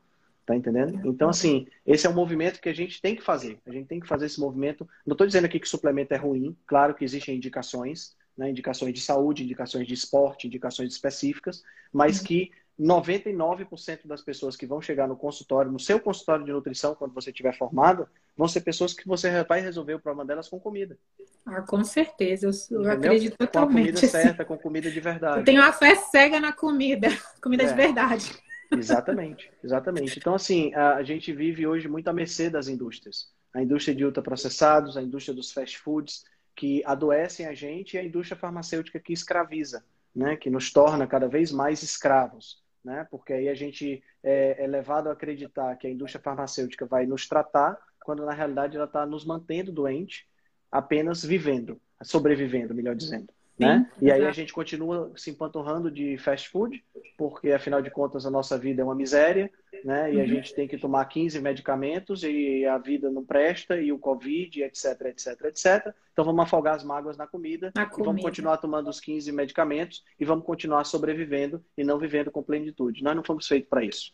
[0.46, 1.00] Tá entendendo?
[1.04, 3.58] Então, assim, esse é um movimento que a gente tem que fazer.
[3.66, 4.88] A gente tem que fazer esse movimento.
[5.04, 6.56] Não estou dizendo aqui que suplemento é ruim.
[6.68, 8.48] Claro que existem indicações, né?
[8.48, 12.26] indicações de saúde, indicações de esporte, indicações específicas, mas uhum.
[12.26, 17.12] que 99% das pessoas que vão chegar no consultório, no seu consultório de nutrição, quando
[17.12, 18.06] você estiver formado,
[18.36, 20.96] vão ser pessoas que você vai resolver o problema delas com comida.
[21.44, 23.92] Ah, com certeza, eu, eu acredito totalmente.
[23.92, 25.38] Com a comida certa, com comida de verdade.
[25.38, 27.08] Eu tenho uma fé cega na comida,
[27.42, 27.66] comida é.
[27.66, 28.45] de verdade.
[28.72, 30.18] Exatamente, exatamente.
[30.18, 33.32] Então, assim, a, gente vive hoje muito à mercê das indústrias.
[33.54, 36.24] A indústria de ultraprocessados, a indústria dos fast foods,
[36.54, 39.84] que adoecem a gente, e a indústria farmacêutica que escraviza,
[40.14, 40.36] né?
[40.36, 42.62] que nos torna cada vez mais escravos.
[42.84, 43.06] Né?
[43.10, 47.26] Porque aí a gente é, é levado a acreditar que a indústria farmacêutica vai nos
[47.28, 50.28] tratar, quando na realidade ela está nos mantendo doente,
[50.70, 53.90] apenas vivendo, sobrevivendo, melhor dizendo né?
[54.00, 56.84] e aí a gente continua se empanturrando de fast food,
[57.16, 59.50] porque afinal de contas a nossa vida é uma miséria,
[59.82, 60.12] né?
[60.12, 60.22] E uhum.
[60.22, 64.62] a gente tem que tomar 15 medicamentos e a vida não presta, e o Covid,
[64.62, 65.94] etc, etc, etc.
[66.12, 68.04] Então vamos afogar as mágoas na comida, na comida.
[68.04, 73.02] vamos continuar tomando os 15 medicamentos e vamos continuar sobrevivendo e não vivendo com plenitude.
[73.02, 74.12] Nós não fomos feitos para isso.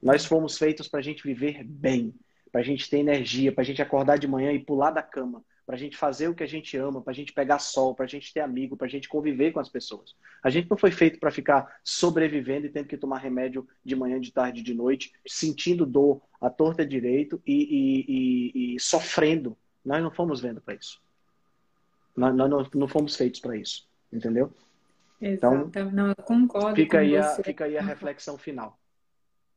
[0.00, 2.14] Nós fomos feitos para a gente viver bem,
[2.52, 5.42] para a gente ter energia, para a gente acordar de manhã e pular da cama
[5.66, 8.04] para a gente fazer o que a gente ama, para a gente pegar sol, para
[8.04, 10.14] a gente ter amigo, para a gente conviver com as pessoas.
[10.42, 14.20] A gente não foi feito para ficar sobrevivendo e tendo que tomar remédio de manhã,
[14.20, 19.56] de tarde, de noite, sentindo dor à torta direito e, e, e, e sofrendo.
[19.84, 21.00] Nós não fomos vendo para isso.
[22.16, 24.52] Nós, nós não, não, fomos feitos para isso, entendeu?
[25.20, 25.66] Exato.
[25.68, 27.40] Então, não, eu concordo fica com aí você.
[27.40, 28.78] A, fica aí a reflexão final.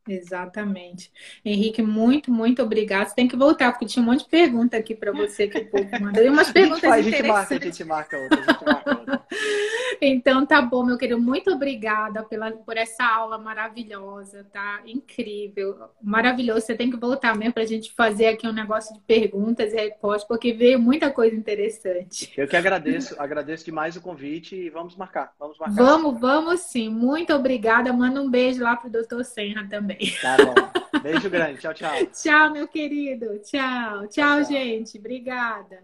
[0.08, 1.12] Exatamente.
[1.44, 3.10] Henrique, muito, muito obrigado.
[3.10, 5.70] Você tem que voltar, porque tinha um monte de pergunta aqui para você que o
[5.70, 6.24] povo mandou.
[6.24, 7.52] E umas perguntas a gente interessantes.
[7.52, 9.28] A gente marca, a gente marca outra, a gente marca outra.
[10.06, 11.20] então, tá bom, meu querido.
[11.20, 14.82] Muito obrigada pela, por essa aula maravilhosa, tá?
[14.86, 15.90] Incrível.
[16.02, 16.62] Maravilhoso.
[16.62, 19.76] Você tem que voltar mesmo para a gente fazer aqui um negócio de perguntas e
[19.76, 22.32] respostas, porque veio muita coisa interessante.
[22.38, 25.34] Eu que agradeço, agradeço demais o convite e vamos marcar.
[25.40, 25.76] Vamos marcar.
[25.76, 26.90] Vamos, vamos sim.
[26.90, 27.92] Muito obrigada.
[27.94, 30.14] Manda um beijo lá pro doutor Senra também.
[30.22, 31.00] Tá bom.
[31.00, 31.60] Beijo grande.
[31.60, 31.92] Tchau, tchau.
[32.14, 33.40] tchau, meu querido.
[33.40, 34.08] Tchau.
[34.08, 34.44] Tchau, tchau.
[34.44, 34.98] gente.
[34.98, 35.84] Obrigada.